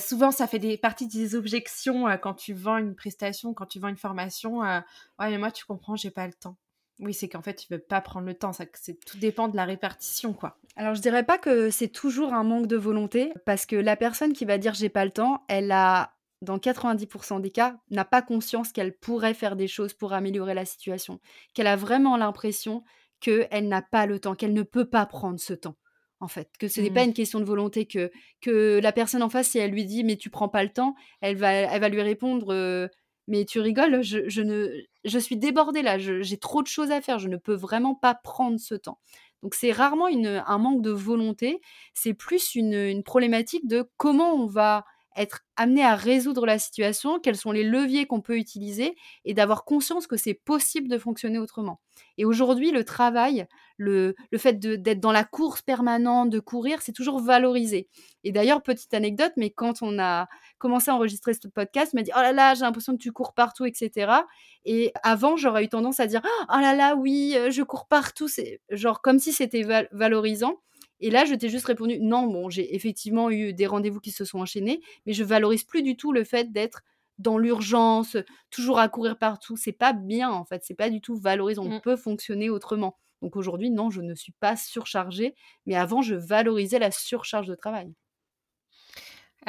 souvent 0.00 0.30
ça 0.30 0.46
fait 0.46 0.60
des 0.60 0.78
parties 0.78 1.08
des 1.08 1.34
objections 1.34 2.08
euh, 2.08 2.16
quand 2.16 2.34
tu 2.34 2.54
vends 2.54 2.78
une 2.78 2.94
prestation, 2.94 3.52
quand 3.52 3.66
tu 3.66 3.80
vends 3.80 3.88
une 3.88 3.96
formation. 3.96 4.60
ouais, 4.60 4.82
mais 5.18 5.38
moi 5.38 5.50
tu 5.50 5.64
comprends, 5.66 5.96
j'ai 5.96 6.10
pas 6.10 6.26
le 6.26 6.32
temps. 6.32 6.56
Oui, 7.00 7.14
c'est 7.14 7.28
qu'en 7.28 7.42
fait 7.42 7.54
tu 7.54 7.66
veux 7.70 7.78
pas 7.78 8.00
prendre 8.00 8.26
le 8.26 8.34
temps. 8.34 8.52
Ça, 8.52 8.64
c'est 8.74 8.98
tout 9.04 9.18
dépend 9.18 9.48
de 9.48 9.56
la 9.56 9.64
répartition, 9.64 10.32
quoi. 10.32 10.58
Alors 10.76 10.94
je 10.94 11.00
dirais 11.00 11.24
pas 11.24 11.38
que 11.38 11.70
c'est 11.70 11.88
toujours 11.88 12.34
un 12.34 12.44
manque 12.44 12.66
de 12.66 12.76
volonté, 12.76 13.32
parce 13.46 13.66
que 13.66 13.76
la 13.76 13.96
personne 13.96 14.32
qui 14.32 14.44
va 14.44 14.58
dire 14.58 14.74
j'ai 14.74 14.88
pas 14.88 15.04
le 15.04 15.10
temps, 15.10 15.44
elle 15.48 15.70
a 15.70 16.14
dans 16.40 16.58
90% 16.58 17.40
des 17.40 17.50
cas, 17.50 17.76
n'a 17.90 18.04
pas 18.04 18.22
conscience 18.22 18.70
qu'elle 18.70 18.96
pourrait 18.96 19.34
faire 19.34 19.56
des 19.56 19.66
choses 19.66 19.92
pour 19.92 20.12
améliorer 20.12 20.54
la 20.54 20.64
situation, 20.64 21.20
qu'elle 21.52 21.66
a 21.66 21.74
vraiment 21.74 22.16
l'impression 22.16 22.84
qu'elle 23.20 23.66
n'a 23.66 23.82
pas 23.82 24.06
le 24.06 24.20
temps, 24.20 24.36
qu'elle 24.36 24.52
ne 24.52 24.62
peut 24.62 24.84
pas 24.84 25.04
prendre 25.04 25.40
ce 25.40 25.52
temps, 25.52 25.76
en 26.20 26.28
fait, 26.28 26.48
que 26.60 26.68
ce 26.68 26.80
n'est 26.80 26.92
pas 26.92 27.02
mmh. 27.04 27.08
une 27.08 27.14
question 27.14 27.40
de 27.40 27.44
volonté, 27.44 27.86
que, 27.86 28.12
que 28.40 28.78
la 28.80 28.92
personne 28.92 29.24
en 29.24 29.28
face, 29.28 29.48
si 29.48 29.58
elle 29.58 29.72
lui 29.72 29.84
dit 29.84 30.04
mais 30.04 30.16
tu 30.16 30.30
prends 30.30 30.48
pas 30.48 30.62
le 30.62 30.72
temps, 30.72 30.94
elle 31.20 31.36
va, 31.36 31.52
elle 31.52 31.80
va 31.80 31.88
lui 31.88 32.02
répondre 32.02 32.88
mais 33.28 33.44
tu 33.44 33.60
rigoles, 33.60 34.02
je, 34.02 34.40
ne, 34.40 34.72
je 35.08 35.18
suis 35.18 35.36
débordée 35.36 35.82
là, 35.82 35.98
j'ai 35.98 36.38
trop 36.38 36.62
de 36.62 36.66
choses 36.66 36.90
à 36.90 37.00
faire, 37.00 37.18
je 37.18 37.28
ne 37.28 37.36
peux 37.36 37.54
vraiment 37.54 37.94
pas 37.94 38.14
prendre 38.14 38.58
ce 38.58 38.74
temps. 38.74 38.98
Donc 39.42 39.54
c'est 39.54 39.72
rarement 39.72 40.06
un 40.06 40.58
manque 40.58 40.82
de 40.82 40.90
volonté, 40.90 41.60
c'est 41.94 42.14
plus 42.14 42.54
une, 42.54 42.74
une 42.74 43.02
problématique 43.04 43.66
de 43.68 43.88
comment 43.96 44.32
on 44.34 44.46
va 44.46 44.84
être 45.18 45.40
amené 45.56 45.82
à 45.84 45.96
résoudre 45.96 46.46
la 46.46 46.58
situation, 46.58 47.18
quels 47.20 47.36
sont 47.36 47.52
les 47.52 47.64
leviers 47.64 48.06
qu'on 48.06 48.20
peut 48.20 48.36
utiliser 48.38 48.96
et 49.24 49.34
d'avoir 49.34 49.64
conscience 49.64 50.06
que 50.06 50.16
c'est 50.16 50.34
possible 50.34 50.88
de 50.88 50.98
fonctionner 50.98 51.38
autrement. 51.38 51.80
Et 52.16 52.24
aujourd'hui, 52.24 52.70
le 52.70 52.84
travail, 52.84 53.46
le, 53.76 54.14
le 54.30 54.38
fait 54.38 54.58
d'être 54.58 55.00
dans 55.00 55.12
la 55.12 55.24
course 55.24 55.62
permanente, 55.62 56.30
de 56.30 56.38
courir, 56.40 56.80
c'est 56.82 56.92
toujours 56.92 57.20
valorisé. 57.20 57.88
Et 58.24 58.32
d'ailleurs, 58.32 58.62
petite 58.62 58.94
anecdote, 58.94 59.32
mais 59.36 59.50
quand 59.50 59.82
on 59.82 59.98
a 59.98 60.28
commencé 60.58 60.90
à 60.90 60.94
enregistrer 60.94 61.34
ce 61.34 61.48
podcast, 61.48 61.92
il 61.92 61.96
m'a 61.96 62.02
dit 62.02 62.12
Oh 62.16 62.20
là 62.20 62.32
là, 62.32 62.54
j'ai 62.54 62.62
l'impression 62.62 62.92
que 62.96 63.02
tu 63.02 63.12
cours 63.12 63.34
partout, 63.34 63.64
etc. 63.66 64.26
Et 64.64 64.92
avant, 65.02 65.36
j'aurais 65.36 65.64
eu 65.64 65.68
tendance 65.68 66.00
à 66.00 66.06
dire 66.06 66.22
Oh 66.48 66.60
là 66.60 66.74
là, 66.74 66.94
oui, 66.96 67.34
euh, 67.36 67.50
je 67.50 67.62
cours 67.62 67.86
partout. 67.88 68.28
C'est 68.28 68.60
genre 68.70 69.00
comme 69.02 69.18
si 69.18 69.32
c'était 69.32 69.64
valorisant. 69.92 70.60
Et 71.00 71.10
là, 71.10 71.24
je 71.24 71.34
t'ai 71.34 71.48
juste 71.48 71.66
répondu 71.66 71.98
non, 72.00 72.26
bon, 72.26 72.50
j'ai 72.50 72.74
effectivement 72.74 73.30
eu 73.30 73.52
des 73.52 73.66
rendez-vous 73.66 74.00
qui 74.00 74.10
se 74.10 74.24
sont 74.24 74.40
enchaînés, 74.40 74.80
mais 75.06 75.12
je 75.12 75.24
valorise 75.24 75.64
plus 75.64 75.82
du 75.82 75.96
tout 75.96 76.12
le 76.12 76.24
fait 76.24 76.52
d'être 76.52 76.82
dans 77.18 77.38
l'urgence, 77.38 78.16
toujours 78.50 78.78
à 78.78 78.88
courir 78.88 79.18
partout. 79.18 79.56
C'est 79.56 79.72
pas 79.72 79.92
bien 79.92 80.30
en 80.30 80.44
fait, 80.44 80.62
c'est 80.64 80.74
pas 80.74 80.90
du 80.90 81.00
tout 81.00 81.16
valorisant. 81.16 81.64
On 81.64 81.76
mmh. 81.76 81.80
peut 81.80 81.96
fonctionner 81.96 82.50
autrement. 82.50 82.96
Donc 83.22 83.36
aujourd'hui, 83.36 83.70
non, 83.70 83.90
je 83.90 84.00
ne 84.00 84.14
suis 84.14 84.32
pas 84.32 84.56
surchargée, 84.56 85.34
mais 85.66 85.74
avant, 85.74 86.02
je 86.02 86.14
valorisais 86.14 86.78
la 86.78 86.90
surcharge 86.90 87.48
de 87.48 87.54
travail. 87.54 87.92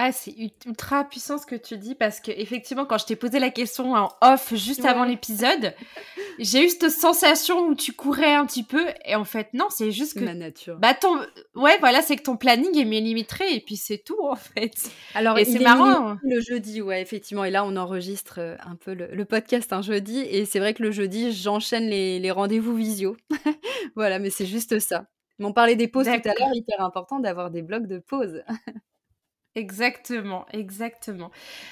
Ah, 0.01 0.13
c'est 0.13 0.33
ultra 0.65 1.03
puissant 1.03 1.37
ce 1.37 1.45
que 1.45 1.55
tu 1.55 1.77
dis 1.77 1.93
parce 1.93 2.21
que 2.21 2.31
effectivement, 2.31 2.85
quand 2.85 2.97
je 2.97 3.05
t'ai 3.05 3.17
posé 3.17 3.37
la 3.37 3.49
question 3.49 3.95
en 3.95 4.07
off 4.21 4.55
juste 4.55 4.85
avant 4.85 5.03
l'épisode, 5.03 5.73
j'ai 6.39 6.65
eu 6.65 6.69
cette 6.69 6.89
sensation 6.89 7.67
où 7.67 7.75
tu 7.75 7.91
courais 7.91 8.33
un 8.33 8.45
petit 8.45 8.63
peu 8.63 8.85
et 9.03 9.15
en 9.15 9.25
fait 9.25 9.49
non, 9.53 9.65
c'est 9.69 9.91
juste 9.91 10.17
que 10.17 10.23
ma 10.23 10.33
nature. 10.33 10.77
Bah 10.77 10.93
ton 10.93 11.19
ouais, 11.55 11.77
voilà, 11.81 12.01
c'est 12.01 12.15
que 12.15 12.23
ton 12.23 12.37
planning 12.37 12.77
est 12.77 12.85
millimétré 12.85 13.53
et 13.53 13.59
puis 13.59 13.75
c'est 13.75 13.97
tout 13.97 14.23
en 14.23 14.37
fait. 14.37 14.71
Alors 15.15 15.37
et 15.37 15.43
c'est 15.43 15.59
marrant 15.59 16.15
le 16.23 16.39
jeudi, 16.39 16.81
ouais, 16.81 17.01
effectivement. 17.01 17.43
Et 17.43 17.51
là, 17.51 17.65
on 17.65 17.75
enregistre 17.75 18.35
euh, 18.39 18.55
un 18.65 18.77
peu 18.77 18.93
le, 18.93 19.25
podcast 19.25 19.73
un 19.73 19.81
jeudi 19.81 20.19
et 20.21 20.45
c'est 20.45 20.59
vrai 20.59 20.73
que 20.73 20.81
le 20.81 20.91
jeudi, 20.91 21.33
j'enchaîne 21.33 21.89
les, 21.89 22.19
les 22.19 22.31
rendez-vous 22.31 22.73
visio. 22.73 23.17
voilà, 23.97 24.17
mais 24.17 24.29
c'est 24.29 24.45
juste 24.45 24.79
ça. 24.79 25.07
On 25.41 25.51
parlait 25.51 25.75
des 25.75 25.89
pauses 25.89 26.05
tout 26.05 26.29
à 26.29 26.33
l'heure, 26.39 26.53
hyper 26.53 26.79
important 26.79 27.19
d'avoir 27.19 27.51
des 27.51 27.63
blocs 27.63 27.87
de 27.87 27.99
pause. 27.99 28.43
Exactement, 29.59 30.45
exactement. 30.53 31.31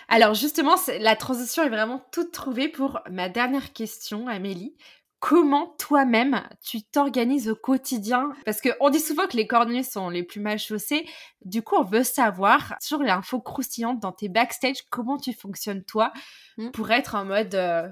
Alors 0.10 0.34
justement, 0.34 0.76
la 1.00 1.16
transition 1.16 1.64
est 1.64 1.70
vraiment 1.70 2.06
toute 2.12 2.34
trouvée 2.34 2.68
pour 2.68 3.00
ma 3.10 3.30
dernière 3.30 3.72
question, 3.72 4.28
Amélie. 4.28 4.76
Comment 5.20 5.74
toi-même 5.80 6.44
tu 6.62 6.84
t'organises 6.84 7.48
au 7.48 7.56
quotidien? 7.56 8.34
Parce 8.44 8.60
qu'on 8.60 8.90
dit 8.90 9.00
souvent 9.00 9.26
que 9.26 9.38
les 9.38 9.48
cordonniers 9.48 9.84
sont 9.84 10.10
les 10.10 10.24
plus 10.24 10.42
mal 10.42 10.60
chaussés. 10.60 11.08
Du 11.46 11.62
coup, 11.62 11.76
on 11.76 11.84
veut 11.84 12.04
savoir, 12.04 12.76
sur 12.82 13.02
l'info 13.02 13.40
croustillante 13.40 14.02
dans 14.02 14.12
tes 14.12 14.28
backstage, 14.28 14.84
comment 14.92 15.18
tu 15.18 15.32
fonctionnes 15.32 15.86
toi 15.86 16.12
mmh. 16.58 16.72
pour 16.72 16.92
être 16.92 17.16
en 17.16 17.24
mode 17.24 17.56
euh, 17.56 17.88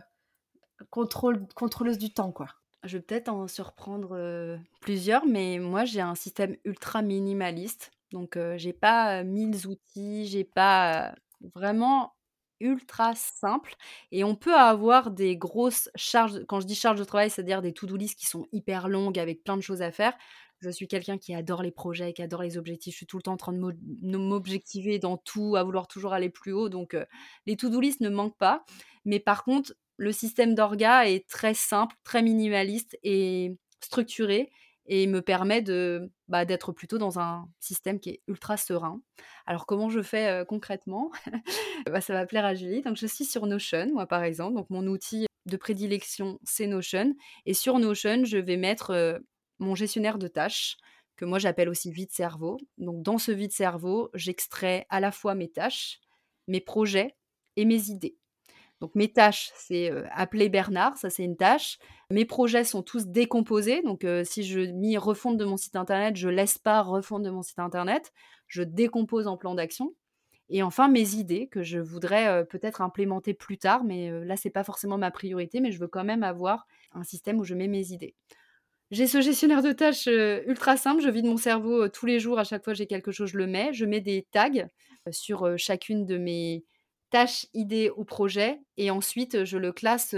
contrôle, 0.89 1.47
contrôleuse 1.55 1.97
du 1.97 2.13
temps, 2.13 2.33
quoi? 2.33 2.47
Je 2.83 2.97
vais 2.97 3.03
peut-être 3.03 3.29
en 3.29 3.47
surprendre 3.47 4.09
euh, 4.11 4.57
plusieurs, 4.81 5.25
mais 5.25 5.57
moi 5.57 5.85
j'ai 5.85 6.01
un 6.01 6.15
système 6.15 6.57
ultra 6.65 7.01
minimaliste. 7.01 7.91
Donc, 8.11 8.37
j'ai 8.55 8.73
pas 8.73 9.23
mille 9.23 9.67
outils, 9.67 10.27
j'ai 10.27 10.43
pas 10.43 11.15
vraiment 11.53 12.13
ultra 12.59 13.13
simple. 13.15 13.73
Et 14.11 14.23
on 14.23 14.35
peut 14.35 14.55
avoir 14.55 15.11
des 15.11 15.37
grosses 15.37 15.89
charges. 15.95 16.45
Quand 16.47 16.59
je 16.59 16.67
dis 16.67 16.75
charge 16.75 16.99
de 16.99 17.03
travail, 17.03 17.29
c'est-à-dire 17.29 17.61
des 17.61 17.73
to-do 17.73 17.95
list 17.97 18.17
qui 18.17 18.25
sont 18.25 18.47
hyper 18.51 18.87
longues 18.87 19.19
avec 19.19 19.43
plein 19.43 19.57
de 19.57 19.61
choses 19.61 19.81
à 19.81 19.91
faire. 19.91 20.13
Je 20.61 20.69
suis 20.69 20.87
quelqu'un 20.87 21.17
qui 21.17 21.35
adore 21.35 21.61
les 21.61 21.71
projets, 21.71 22.13
qui 22.13 22.21
adore 22.21 22.41
les 22.41 22.57
objectifs. 22.57 22.93
Je 22.93 22.97
suis 22.97 23.05
tout 23.05 23.17
le 23.17 23.23
temps 23.23 23.33
en 23.33 23.37
train 23.37 23.53
de 23.53 24.17
m'objectiver 24.17 24.99
dans 24.99 25.17
tout, 25.17 25.55
à 25.57 25.63
vouloir 25.63 25.87
toujours 25.87 26.13
aller 26.13 26.29
plus 26.29 26.53
haut. 26.53 26.69
Donc, 26.69 26.95
les 27.45 27.57
to-do 27.57 27.79
list 27.79 27.99
ne 27.99 28.09
manquent 28.09 28.37
pas. 28.37 28.63
Mais 29.03 29.19
par 29.19 29.43
contre, 29.43 29.75
le 29.97 30.11
système 30.11 30.55
d'orga 30.55 31.09
est 31.09 31.27
très 31.27 31.53
simple, 31.53 31.95
très 32.03 32.21
minimaliste 32.21 32.97
et 33.03 33.57
structuré 33.81 34.49
et 34.87 35.07
me 35.07 35.21
permet 35.21 35.61
de 35.61 36.11
bah, 36.27 36.45
d'être 36.45 36.71
plutôt 36.71 36.97
dans 36.97 37.19
un 37.19 37.47
système 37.59 37.99
qui 37.99 38.09
est 38.11 38.21
ultra 38.27 38.57
serein. 38.57 39.01
Alors 39.45 39.65
comment 39.65 39.89
je 39.89 40.01
fais 40.01 40.43
concrètement? 40.47 41.11
Bah, 41.87 42.01
Ça 42.01 42.13
va 42.13 42.25
plaire 42.25 42.45
à 42.45 42.55
Julie. 42.55 42.81
Donc 42.81 42.97
je 42.97 43.05
suis 43.05 43.25
sur 43.25 43.45
Notion, 43.45 43.91
moi 43.93 44.05
par 44.07 44.23
exemple. 44.23 44.55
Donc 44.55 44.69
mon 44.69 44.85
outil 44.87 45.27
de 45.45 45.57
prédilection, 45.57 46.39
c'est 46.43 46.67
Notion. 46.67 47.15
Et 47.45 47.53
sur 47.53 47.79
Notion, 47.79 48.25
je 48.25 48.37
vais 48.37 48.57
mettre 48.57 49.19
mon 49.59 49.75
gestionnaire 49.75 50.17
de 50.17 50.27
tâches, 50.27 50.77
que 51.15 51.25
moi 51.25 51.39
j'appelle 51.39 51.69
aussi 51.69 51.91
vide 51.91 52.11
cerveau. 52.11 52.57
Donc 52.77 53.01
dans 53.03 53.17
ce 53.17 53.31
vide 53.31 53.51
cerveau, 53.51 54.09
j'extrais 54.13 54.85
à 54.89 54.99
la 54.99 55.11
fois 55.11 55.35
mes 55.35 55.49
tâches, 55.49 55.99
mes 56.47 56.61
projets 56.61 57.15
et 57.55 57.65
mes 57.65 57.89
idées. 57.89 58.17
Donc 58.81 58.93
mes 58.95 59.11
tâches, 59.11 59.51
c'est 59.55 59.91
appeler 60.11 60.49
Bernard, 60.49 60.97
ça 60.97 61.09
c'est 61.09 61.23
une 61.23 61.37
tâche. 61.37 61.79
Mes 62.11 62.25
projets 62.25 62.63
sont 62.63 62.83
tous 62.83 63.07
décomposés. 63.07 63.81
Donc 63.81 64.05
si 64.25 64.43
je 64.43 64.59
mis 64.59 64.97
refonte 64.97 65.37
de 65.37 65.45
mon 65.45 65.57
site 65.57 65.75
internet, 65.75 66.15
je 66.17 66.29
laisse 66.29 66.57
pas 66.57 66.81
refonte 66.81 67.23
de 67.23 67.29
mon 67.29 67.41
site 67.41 67.59
internet. 67.59 68.11
Je 68.47 68.63
décompose 68.63 69.27
en 69.27 69.37
plan 69.37 69.55
d'action. 69.55 69.93
Et 70.49 70.61
enfin 70.61 70.87
mes 70.87 71.15
idées 71.15 71.47
que 71.47 71.63
je 71.63 71.79
voudrais 71.79 72.45
peut-être 72.45 72.81
implémenter 72.81 73.33
plus 73.33 73.57
tard, 73.57 73.83
mais 73.83 74.11
là 74.25 74.35
c'est 74.35 74.51
pas 74.51 74.63
forcément 74.63 74.97
ma 74.97 75.09
priorité, 75.09 75.61
mais 75.61 75.71
je 75.71 75.79
veux 75.79 75.87
quand 75.87 76.03
même 76.03 76.21
avoir 76.21 76.67
un 76.91 77.03
système 77.03 77.39
où 77.39 77.43
je 77.43 77.55
mets 77.55 77.67
mes 77.67 77.91
idées. 77.91 78.13
J'ai 78.91 79.07
ce 79.07 79.21
gestionnaire 79.21 79.63
de 79.63 79.71
tâches 79.71 80.07
ultra 80.45 80.77
simple, 80.77 81.01
je 81.01 81.09
vide 81.09 81.25
mon 81.25 81.37
cerveau 81.37 81.89
tous 81.89 82.05
les 82.05 82.19
jours, 82.19 82.37
à 82.37 82.43
chaque 82.43 82.63
fois 82.63 82.75
j'ai 82.75 82.85
quelque 82.85 83.11
chose, 83.11 83.31
je 83.31 83.37
le 83.37 83.47
mets. 83.47 83.73
Je 83.73 83.85
mets 83.85 84.01
des 84.01 84.27
tags 84.31 84.67
sur 85.09 85.57
chacune 85.57 86.05
de 86.05 86.17
mes 86.17 86.63
tâches, 87.15 87.45
idées 87.53 87.89
ou 87.95 88.03
projets 88.03 88.59
et 88.75 88.91
ensuite 88.91 89.45
je 89.45 89.57
le 89.57 89.71
classe 89.71 90.13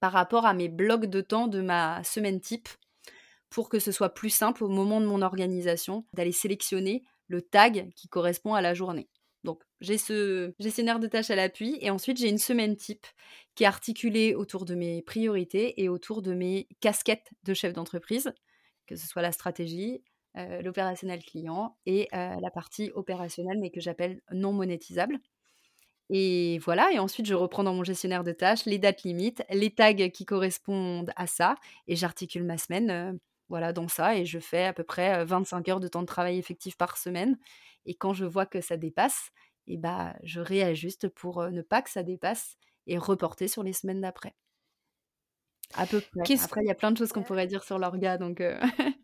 par 0.00 0.10
rapport 0.10 0.46
à 0.46 0.52
mes 0.52 0.68
blocs 0.68 1.06
de 1.06 1.20
temps 1.20 1.46
de 1.46 1.60
ma 1.60 2.02
semaine 2.02 2.40
type 2.40 2.68
pour 3.50 3.68
que 3.68 3.78
ce 3.78 3.92
soit 3.92 4.12
plus 4.12 4.30
simple 4.30 4.64
au 4.64 4.68
moment 4.68 5.00
de 5.00 5.06
mon 5.06 5.22
organisation 5.22 6.04
d'aller 6.12 6.32
sélectionner 6.32 7.04
le 7.28 7.40
tag 7.40 7.92
qui 7.94 8.08
correspond 8.08 8.54
à 8.54 8.60
la 8.60 8.74
journée. 8.74 9.08
Donc, 9.44 9.62
j'ai 9.80 9.98
ce 9.98 10.54
gestionnaire 10.58 10.98
de 10.98 11.06
tâches 11.06 11.30
à 11.30 11.36
l'appui 11.36 11.78
et 11.80 11.90
ensuite 11.90 12.16
j'ai 12.16 12.28
une 12.28 12.38
semaine 12.38 12.76
type 12.76 13.06
qui 13.54 13.62
est 13.62 13.66
articulée 13.68 14.34
autour 14.34 14.64
de 14.64 14.74
mes 14.74 15.02
priorités 15.02 15.80
et 15.80 15.88
autour 15.88 16.20
de 16.20 16.34
mes 16.34 16.66
casquettes 16.80 17.30
de 17.44 17.54
chef 17.54 17.72
d'entreprise, 17.72 18.32
que 18.86 18.96
ce 18.96 19.06
soit 19.06 19.22
la 19.22 19.32
stratégie, 19.32 20.02
euh, 20.36 20.62
l'opérationnel 20.62 21.22
client 21.22 21.76
et 21.86 22.08
euh, 22.14 22.34
la 22.40 22.50
partie 22.50 22.90
opérationnelle 22.94 23.58
mais 23.60 23.70
que 23.70 23.80
j'appelle 23.80 24.20
non 24.32 24.52
monétisable. 24.52 25.20
Et 26.10 26.58
voilà, 26.58 26.92
et 26.92 26.98
ensuite 26.98 27.26
je 27.26 27.34
reprends 27.34 27.64
dans 27.64 27.74
mon 27.74 27.84
gestionnaire 27.84 28.24
de 28.24 28.32
tâches 28.32 28.66
les 28.66 28.78
dates 28.78 29.02
limites, 29.02 29.42
les 29.50 29.70
tags 29.70 30.08
qui 30.08 30.24
correspondent 30.24 31.12
à 31.16 31.26
ça 31.26 31.54
et 31.86 31.96
j'articule 31.96 32.44
ma 32.44 32.58
semaine 32.58 32.90
euh, 32.90 33.12
voilà, 33.48 33.72
dans 33.72 33.88
ça 33.88 34.16
et 34.16 34.24
je 34.24 34.38
fais 34.38 34.64
à 34.64 34.72
peu 34.72 34.84
près 34.84 35.24
25 35.24 35.68
heures 35.68 35.80
de 35.80 35.88
temps 35.88 36.00
de 36.00 36.06
travail 36.06 36.38
effectif 36.38 36.76
par 36.76 36.96
semaine. 36.96 37.38
Et 37.86 37.94
quand 37.94 38.14
je 38.14 38.24
vois 38.24 38.46
que 38.46 38.60
ça 38.60 38.76
dépasse, 38.76 39.30
et 39.66 39.76
bah, 39.76 40.14
je 40.22 40.40
réajuste 40.40 41.08
pour 41.08 41.42
ne 41.50 41.62
pas 41.62 41.82
que 41.82 41.90
ça 41.90 42.02
dépasse 42.02 42.56
et 42.86 42.98
reporter 42.98 43.48
sur 43.48 43.62
les 43.62 43.72
semaines 43.72 44.00
d'après. 44.00 44.34
À 45.74 45.86
peu 45.86 46.00
près. 46.00 46.34
Après, 46.42 46.62
il 46.62 46.66
y 46.66 46.70
a 46.70 46.74
plein 46.74 46.90
de 46.90 46.98
choses 46.98 47.12
qu'on 47.12 47.22
pourrait 47.22 47.46
dire 47.46 47.62
sur 47.64 47.78
l'orga, 47.78 48.18
donc. 48.18 48.42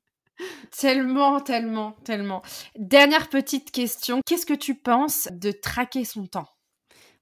tellement, 0.70 1.40
tellement, 1.40 1.92
tellement. 2.04 2.42
Dernière 2.76 3.28
petite 3.28 3.70
question. 3.70 4.20
Qu'est-ce 4.26 4.46
que 4.46 4.54
tu 4.54 4.74
penses 4.74 5.28
de 5.30 5.50
traquer 5.50 6.04
son 6.04 6.26
temps? 6.26 6.48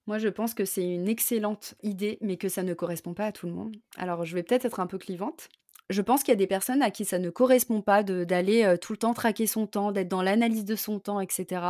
Moi, 0.07 0.19
je 0.19 0.29
pense 0.29 0.55
que 0.55 0.65
c'est 0.65 0.85
une 0.85 1.09
excellente 1.09 1.75
idée, 1.83 2.19
mais 2.21 2.37
que 2.37 2.49
ça 2.49 2.63
ne 2.63 2.75
correspond 2.75 3.15
pas 3.15 3.27
à 3.27 3.33
tout 3.33 3.47
le 3.47 3.53
monde. 3.53 3.77
Alors, 3.97 4.25
je 4.25 4.35
vais 4.35 4.43
peut-être 4.43 4.65
être 4.65 4.81
un 4.81 4.87
peu 4.87 4.99
clivante, 4.99 5.49
je 5.89 6.03
pense 6.03 6.23
qu'il 6.23 6.33
y 6.33 6.33
a 6.33 6.37
des 6.37 6.47
personnes 6.47 6.83
à 6.83 6.91
qui 6.91 7.05
ça 7.05 7.19
ne 7.19 7.31
correspond 7.31 7.81
pas 7.81 8.03
d'aller 8.03 8.77
tout 8.81 8.93
le 8.93 8.99
temps 8.99 9.15
traquer 9.15 9.47
son 9.47 9.67
temps, 9.67 9.93
d'être 9.93 10.09
dans 10.09 10.23
l'analyse 10.23 10.65
de 10.65 10.75
son 10.75 10.99
temps, 10.99 11.21
etc. 11.21 11.63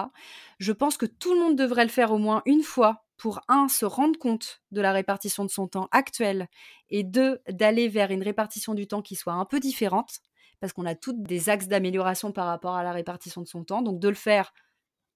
Je 0.59 0.73
pense 0.73 0.97
que 0.97 1.07
tout 1.07 1.35
le 1.35 1.41
monde 1.41 1.57
devrait 1.57 1.85
le 1.85 1.91
faire 1.91 2.13
au 2.13 2.19
moins 2.19 2.43
une 2.47 2.63
fois 2.63 3.05
pour, 3.19 3.41
un, 3.49 3.69
se 3.69 3.85
rendre 3.85 4.19
compte 4.19 4.63
de 4.73 4.81
la 4.81 4.93
répartition 4.93 5.45
de 5.45 5.51
son 5.51 5.69
temps 5.69 5.89
actuel 5.91 6.49
et 6.91 7.03
deux, 7.03 7.41
d'aller 7.49 7.89
vers 7.89 8.11
une 8.11 8.23
répartition 8.23 8.75
du 8.75 8.87
temps 8.87 9.03
qui 9.03 9.17
soit 9.17 9.35
un 9.35 9.45
peu 9.45 9.61
différente, 9.61 10.21
parce 10.61 10.73
qu'on 10.73 10.87
a 10.87 10.95
toutes 10.95 11.23
des 11.23 11.51
axes 11.51 11.69
d'amélioration 11.69 12.33
par 12.33 12.47
rapport 12.47 12.75
à 12.75 12.83
la 12.83 12.93
répartition 12.93 13.43
de 13.43 13.47
son 13.47 13.65
temps. 13.65 13.83
Donc 13.83 13.99
de 13.99 14.09
le 14.09 14.15
faire 14.15 14.53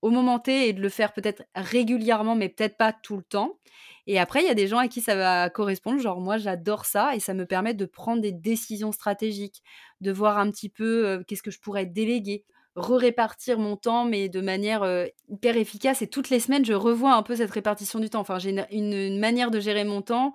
au 0.02 0.10
moment 0.10 0.38
T 0.38 0.68
et 0.68 0.72
de 0.72 0.80
le 0.80 0.88
faire 0.88 1.12
peut-être 1.12 1.42
régulièrement, 1.54 2.34
mais 2.34 2.48
peut-être 2.48 2.76
pas 2.76 2.92
tout 2.92 3.16
le 3.16 3.22
temps. 3.22 3.58
Et 4.06 4.18
après, 4.18 4.42
il 4.42 4.46
y 4.46 4.50
a 4.50 4.54
des 4.54 4.66
gens 4.66 4.78
à 4.78 4.88
qui 4.88 5.00
ça 5.00 5.14
va 5.14 5.50
correspondre. 5.50 6.00
Genre, 6.00 6.20
moi, 6.20 6.38
j'adore 6.38 6.84
ça 6.84 7.14
et 7.14 7.20
ça 7.20 7.34
me 7.34 7.46
permet 7.46 7.74
de 7.74 7.84
prendre 7.84 8.22
des 8.22 8.32
décisions 8.32 8.92
stratégiques, 8.92 9.62
de 10.00 10.10
voir 10.10 10.38
un 10.38 10.50
petit 10.50 10.68
peu 10.68 11.22
qu'est-ce 11.26 11.42
que 11.42 11.50
je 11.50 11.60
pourrais 11.60 11.86
déléguer, 11.86 12.44
re-répartir 12.76 13.58
mon 13.58 13.76
temps, 13.76 14.04
mais 14.04 14.28
de 14.28 14.40
manière 14.40 14.84
hyper 15.28 15.56
efficace. 15.56 16.02
Et 16.02 16.06
toutes 16.08 16.30
les 16.30 16.40
semaines, 16.40 16.64
je 16.64 16.72
revois 16.72 17.14
un 17.14 17.22
peu 17.22 17.36
cette 17.36 17.50
répartition 17.50 18.00
du 18.00 18.10
temps. 18.10 18.20
Enfin, 18.20 18.38
j'ai 18.38 18.56
une, 18.72 19.18
manière 19.18 19.50
de 19.50 19.60
gérer 19.60 19.84
mon 19.84 20.02
temps 20.02 20.32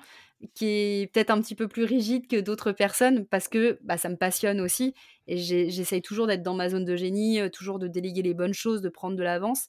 qui 0.53 0.65
est 0.67 1.11
peut-être 1.13 1.29
un 1.31 1.41
petit 1.41 1.55
peu 1.55 1.67
plus 1.67 1.83
rigide 1.83 2.27
que 2.27 2.39
d'autres 2.39 2.71
personnes 2.71 3.25
parce 3.25 3.47
que 3.47 3.79
bah, 3.83 3.97
ça 3.97 4.09
me 4.09 4.15
passionne 4.15 4.61
aussi 4.61 4.93
et 5.27 5.37
j'essaye 5.37 6.01
toujours 6.01 6.27
d'être 6.27 6.43
dans 6.43 6.53
ma 6.53 6.69
zone 6.69 6.85
de 6.85 6.95
génie, 6.95 7.39
toujours 7.51 7.79
de 7.79 7.87
déléguer 7.87 8.21
les 8.21 8.33
bonnes 8.33 8.53
choses, 8.53 8.81
de 8.81 8.89
prendre 8.89 9.15
de 9.15 9.23
l'avance. 9.23 9.67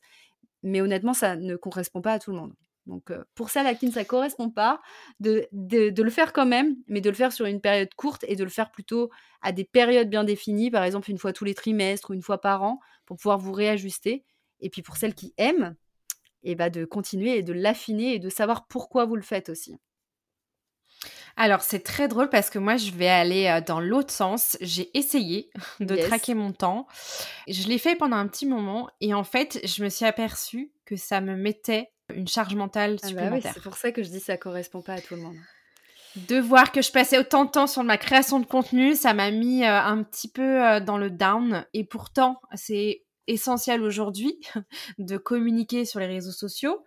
Mais 0.63 0.81
honnêtement, 0.81 1.15
ça 1.15 1.37
ne 1.37 1.57
correspond 1.57 2.03
pas 2.03 2.13
à 2.13 2.19
tout 2.19 2.33
le 2.33 2.39
monde. 2.39 2.53
Donc 2.87 3.13
pour 3.35 3.51
ça, 3.51 3.63
à 3.63 3.75
qui 3.75 3.87
ne 3.87 3.93
ça 3.93 4.05
correspond 4.05 4.49
pas, 4.49 4.81
de, 5.19 5.49
de, 5.53 6.03
le 6.03 6.11
faire 6.11 6.33
quand 6.33 6.47
même, 6.47 6.77
mais 6.87 7.01
de 7.01 7.11
le 7.11 7.17
faire 7.17 7.33
sur 7.33 7.47
une 7.47 7.61
période 7.61 7.93
courte 7.95 8.25
et 8.29 8.37
de 8.37 8.45
le 8.45 8.51
faire 8.51 8.71
plutôt 8.71 9.11
à 9.43 9.53
des 9.53 9.65
périodes 9.65 10.09
bien 10.09 10.25
définies, 10.25 10.71
par 10.71 10.85
exemple 10.85 11.11
une 11.11 11.19
fois 11.19 11.33
tous 11.33 11.45
les 11.45 11.55
trimestres 11.55 12.11
ou 12.11 12.15
une 12.15 12.23
fois 12.23 12.41
par 12.41 12.63
an, 12.63 12.79
pour 13.05 13.17
pouvoir 13.17 13.39
vous 13.39 13.53
réajuster. 13.53 14.25
Et 14.61 14.71
puis 14.71 14.83
pour 14.83 14.97
celles 14.97 15.15
qui 15.15 15.35
aiment, 15.37 15.75
et 16.43 16.53
eh 16.53 16.55
bah 16.55 16.71
de 16.71 16.85
continuer 16.85 17.39
et 17.39 17.43
de 17.43 17.53
l'affiner 17.53 18.15
et 18.15 18.19
de 18.21 18.29
savoir 18.29 18.69
pourquoi 18.69 19.05
vous 19.05 19.17
le 19.17 19.23
faites 19.23 19.49
aussi. 19.49 19.77
Alors, 21.37 21.61
c'est 21.61 21.81
très 21.81 22.09
drôle 22.09 22.31
parce 22.31 22.49
que 22.49 22.59
moi, 22.59 22.77
je 22.77 22.91
vais 22.93 23.09
aller 23.09 23.61
dans 23.67 23.81
l'autre 23.81 24.11
sens. 24.11 24.57
J'ai 24.61 24.97
essayé 24.97 25.51
de 25.81 25.97
traquer 25.97 26.35
mon 26.35 26.53
temps. 26.53 26.87
Je 27.47 27.69
l'ai 27.69 27.79
fait 27.79 27.95
pendant 27.95 28.17
un 28.17 28.27
petit 28.27 28.47
moment 28.47 28.89
et 29.01 29.15
en 29.15 29.25
fait, 29.25 29.61
je 29.65 29.85
me 29.85 29.89
suis 29.89 30.07
aperçue 30.07 30.71
que 30.85 30.97
ça 30.97 31.21
me 31.21 31.37
mettait 31.37 31.91
une 32.15 32.29
charge 32.29 32.55
mentale 32.55 32.97
ah 32.97 33.03
bah 33.03 33.09
supplémentaire. 33.09 33.53
c'est 33.55 33.63
pour 33.63 33.77
ça 33.77 33.93
que 33.93 34.03
je 34.03 34.09
dis 34.09 34.19
que 34.19 34.27
ça 34.27 34.37
correspond 34.37 34.81
pas 34.81 34.95
à 34.95 35.01
tout 35.01 35.17
le 35.17 35.23
monde. 35.23 35.37
De 36.29 36.39
voir 36.39 36.73
que 36.73 36.81
je 36.81 36.91
passais 36.91 37.19
autant 37.19 37.45
de 37.45 37.51
temps 37.51 37.67
sur 37.67 37.85
ma 37.85 37.99
création 37.99 38.41
de 38.41 38.47
contenu, 38.47 38.95
ça 38.95 39.13
m'a 39.13 39.31
mis 39.31 39.67
un 39.67 40.03
petit 40.03 40.29
peu 40.29 40.81
dans 40.81 40.97
le 40.97 41.11
down. 41.11 41.67
Et 41.75 41.85
pourtant, 41.85 42.41
c'est 42.55 43.06
essentiel 43.27 43.83
aujourd'hui 43.83 44.41
de 44.99 45.17
communiquer 45.17 45.85
sur 45.85 46.01
les 46.01 46.07
réseaux 46.07 46.33
sociaux. 46.33 46.85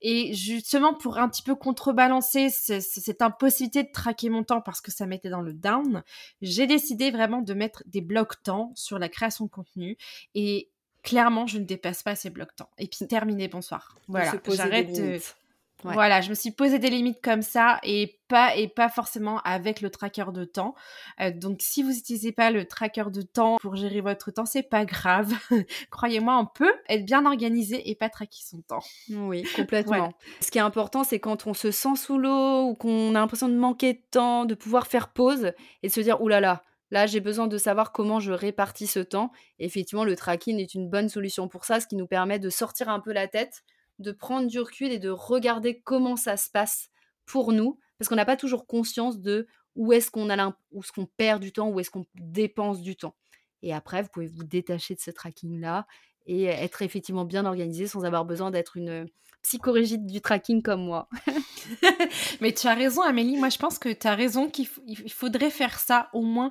Et 0.00 0.34
justement, 0.34 0.94
pour 0.94 1.18
un 1.18 1.28
petit 1.28 1.42
peu 1.42 1.54
contrebalancer 1.54 2.50
cette 2.50 3.22
impossibilité 3.22 3.82
de 3.82 3.90
traquer 3.92 4.30
mon 4.30 4.44
temps 4.44 4.60
parce 4.60 4.80
que 4.80 4.90
ça 4.90 5.06
m'était 5.06 5.30
dans 5.30 5.42
le 5.42 5.52
down, 5.52 6.02
j'ai 6.42 6.66
décidé 6.66 7.10
vraiment 7.10 7.42
de 7.42 7.54
mettre 7.54 7.82
des 7.86 8.00
blocs 8.00 8.42
temps 8.42 8.72
sur 8.74 8.98
la 8.98 9.08
création 9.08 9.46
de 9.46 9.50
contenu. 9.50 9.96
Et 10.34 10.70
clairement, 11.02 11.46
je 11.46 11.58
ne 11.58 11.64
dépasse 11.64 12.02
pas 12.02 12.14
ces 12.14 12.30
blocs 12.30 12.54
temps. 12.56 12.70
Et 12.78 12.86
puis, 12.86 13.06
terminé, 13.06 13.48
bonsoir. 13.48 13.96
Voilà, 14.08 14.32
j'arrête. 14.48 15.36
Voilà, 15.84 16.20
je 16.20 16.30
me 16.30 16.34
suis 16.34 16.50
posé 16.50 16.78
des 16.78 16.90
limites 16.90 17.20
comme 17.22 17.42
ça 17.42 17.78
et 17.82 18.18
pas 18.28 18.54
et 18.56 18.68
pas 18.68 18.88
forcément 18.88 19.40
avec 19.40 19.80
le 19.80 19.90
tracker 19.90 20.26
de 20.32 20.44
temps. 20.44 20.74
Euh, 21.20 21.30
donc 21.30 21.58
si 21.60 21.82
vous 21.82 21.90
n'utilisez 21.90 22.32
pas 22.32 22.50
le 22.50 22.66
tracker 22.66 23.10
de 23.10 23.22
temps 23.22 23.56
pour 23.60 23.76
gérer 23.76 24.00
votre 24.00 24.30
temps, 24.30 24.44
c'est 24.44 24.62
pas 24.62 24.84
grave. 24.84 25.32
Croyez-moi, 25.90 26.38
on 26.38 26.46
peut 26.46 26.72
être 26.88 27.04
bien 27.04 27.26
organisé 27.26 27.90
et 27.90 27.94
pas 27.94 28.08
traquer 28.08 28.40
son 28.44 28.60
temps. 28.62 28.82
Oui, 29.10 29.42
complètement. 29.56 30.12
Ce 30.40 30.50
qui 30.50 30.58
est 30.58 30.62
important, 30.62 31.04
c'est 31.04 31.20
quand 31.20 31.46
on 31.46 31.54
se 31.54 31.70
sent 31.70 31.96
sous 31.96 32.18
l'eau 32.18 32.68
ou 32.68 32.74
qu'on 32.74 33.14
a 33.14 33.18
l'impression 33.18 33.48
de 33.48 33.56
manquer 33.56 33.94
de 33.94 34.02
temps, 34.10 34.44
de 34.44 34.54
pouvoir 34.54 34.86
faire 34.86 35.08
pause 35.08 35.52
et 35.82 35.88
de 35.88 35.92
se 35.92 36.00
dire 36.00 36.20
oulala. 36.20 36.40
Là 36.40 36.52
là, 36.54 36.62
Là, 36.90 37.06
j'ai 37.06 37.20
besoin 37.20 37.46
de 37.46 37.56
savoir 37.56 37.92
comment 37.92 38.18
je 38.18 38.32
répartis 38.32 38.86
ce 38.86 38.98
temps. 38.98 39.30
effectivement, 39.58 40.04
le 40.04 40.16
tracking 40.16 40.58
est 40.58 40.74
une 40.74 40.88
bonne 40.88 41.08
solution 41.08 41.48
pour 41.48 41.64
ça, 41.64 41.80
ce 41.80 41.86
qui 41.86 41.96
nous 41.96 42.06
permet 42.06 42.38
de 42.38 42.50
sortir 42.50 42.88
un 42.88 43.00
peu 43.00 43.12
la 43.12 43.28
tête, 43.28 43.62
de 44.00 44.12
prendre 44.12 44.48
du 44.48 44.58
recul 44.58 44.90
et 44.90 44.98
de 44.98 45.10
regarder 45.10 45.80
comment 45.80 46.16
ça 46.16 46.36
se 46.36 46.50
passe 46.50 46.88
pour 47.26 47.52
nous, 47.52 47.78
parce 47.98 48.08
qu'on 48.08 48.16
n'a 48.16 48.24
pas 48.24 48.36
toujours 48.36 48.66
conscience 48.66 49.20
de 49.20 49.46
où 49.76 49.92
est-ce 49.92 50.10
qu'on 50.10 50.30
a 50.30 50.56
où 50.72 50.82
ce 50.82 50.92
qu'on 50.92 51.06
perd 51.06 51.40
du 51.40 51.52
temps, 51.52 51.68
où 51.68 51.78
est-ce 51.78 51.90
qu'on 51.90 52.06
dépense 52.14 52.80
du 52.80 52.96
temps. 52.96 53.14
Et 53.62 53.72
après, 53.72 54.02
vous 54.02 54.08
pouvez 54.12 54.26
vous 54.26 54.44
détacher 54.44 54.94
de 54.94 55.00
ce 55.00 55.10
tracking-là 55.10 55.86
et 56.26 56.44
être 56.44 56.82
effectivement 56.82 57.24
bien 57.24 57.44
organisé 57.44 57.86
sans 57.86 58.04
avoir 58.04 58.24
besoin 58.24 58.50
d'être 58.50 58.76
une 58.76 59.06
psychorigide 59.42 60.06
du 60.06 60.20
tracking 60.20 60.62
comme 60.62 60.84
moi. 60.84 61.08
Mais 62.40 62.52
tu 62.52 62.66
as 62.66 62.74
raison, 62.74 63.02
Amélie. 63.02 63.36
Moi, 63.36 63.48
je 63.48 63.58
pense 63.58 63.78
que 63.78 63.88
tu 63.88 64.06
as 64.06 64.14
raison 64.14 64.50
qu'il 64.50 64.66
faudrait 65.08 65.50
faire 65.50 65.78
ça 65.78 66.08
au 66.12 66.22
moins 66.22 66.50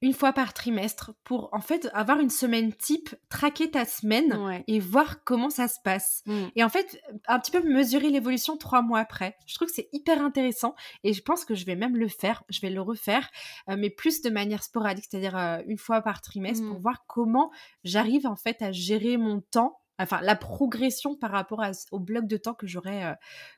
une 0.00 0.12
fois 0.12 0.32
par 0.32 0.54
trimestre 0.54 1.12
pour 1.24 1.48
en 1.52 1.60
fait 1.60 1.88
avoir 1.92 2.20
une 2.20 2.30
semaine 2.30 2.72
type, 2.72 3.14
traquer 3.28 3.70
ta 3.70 3.84
semaine 3.84 4.62
et 4.66 4.78
voir 4.78 5.24
comment 5.24 5.50
ça 5.50 5.66
se 5.66 5.78
passe. 5.82 6.22
Mm. 6.26 6.44
Et 6.56 6.64
en 6.64 6.68
fait, 6.68 7.02
un 7.26 7.38
petit 7.40 7.50
peu 7.50 7.62
mesurer 7.62 8.10
l'évolution 8.10 8.56
trois 8.56 8.82
mois 8.82 9.00
après. 9.00 9.36
Je 9.46 9.54
trouve 9.54 9.68
que 9.68 9.74
c'est 9.74 9.88
hyper 9.92 10.22
intéressant 10.22 10.74
et 11.02 11.12
je 11.12 11.22
pense 11.22 11.44
que 11.44 11.54
je 11.54 11.64
vais 11.64 11.76
même 11.76 11.96
le 11.96 12.08
faire, 12.08 12.44
je 12.48 12.60
vais 12.60 12.70
le 12.70 12.80
refaire, 12.80 13.28
euh, 13.68 13.76
mais 13.76 13.90
plus 13.90 14.22
de 14.22 14.30
manière 14.30 14.62
sporadique, 14.62 15.06
c'est-à-dire 15.10 15.36
euh, 15.36 15.58
une 15.66 15.78
fois 15.78 16.00
par 16.00 16.22
trimestre 16.22 16.66
pour 16.66 16.78
mm. 16.78 16.82
voir 16.82 17.04
comment 17.06 17.50
j'arrive 17.82 18.26
en 18.26 18.36
fait 18.36 18.62
à 18.62 18.72
gérer 18.72 19.16
mon 19.16 19.40
temps 19.40 19.80
enfin 20.00 20.20
la 20.22 20.36
progression 20.36 21.16
par 21.16 21.32
rapport 21.32 21.60
au 21.90 21.98
bloc 21.98 22.26
de 22.26 22.36
temps 22.36 22.54
que 22.54 22.68
j'aurais 22.68 23.04
euh, 23.04 23.14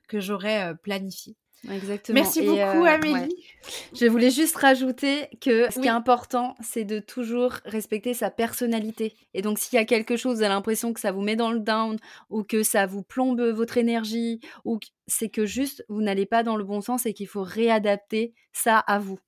que 0.09 0.21
j'aurais 0.21 0.75
planifié. 0.83 1.37
Exactement. 1.69 2.15
Merci 2.15 2.41
beaucoup, 2.41 2.85
euh, 2.85 2.85
Amélie. 2.85 3.35
Je 3.93 4.07
voulais 4.07 4.31
juste 4.31 4.57
rajouter 4.57 5.29
que 5.41 5.71
ce 5.71 5.79
qui 5.79 5.87
est 5.87 5.91
important, 5.91 6.55
c'est 6.61 6.85
de 6.85 7.01
toujours 7.01 7.53
respecter 7.67 8.15
sa 8.15 8.31
personnalité. 8.31 9.15
Et 9.35 9.43
donc, 9.43 9.59
s'il 9.59 9.77
y 9.77 9.81
a 9.81 9.85
quelque 9.85 10.17
chose, 10.17 10.37
vous 10.37 10.43
avez 10.43 10.55
l'impression 10.55 10.93
que 10.95 11.01
ça 11.01 11.13
vous 11.13 11.21
met 11.21 11.37
dans 11.37 11.53
le 11.53 11.61
down 11.61 11.99
ou 12.31 12.45
que 12.45 12.63
ça 12.63 12.87
vous 12.87 13.03
plombe 13.03 13.41
votre 13.43 13.77
énergie, 13.77 14.41
ou 14.65 14.79
c'est 15.07 15.29
que 15.29 15.45
juste 15.45 15.85
vous 15.89 16.01
n'allez 16.01 16.27
pas 16.27 16.43
dans 16.43 16.57
le 16.57 16.65
bon 16.65 16.81
sens 16.81 17.05
et 17.05 17.13
qu'il 17.13 17.29
faut 17.29 17.43
réadapter 17.43 18.33
ça 18.53 18.79
à 18.79 18.99
vous. 18.99 19.19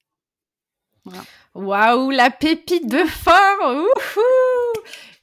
Waouh, 1.54 2.10
la 2.10 2.30
pépite 2.30 2.88
de 2.88 3.04
fort 3.04 3.86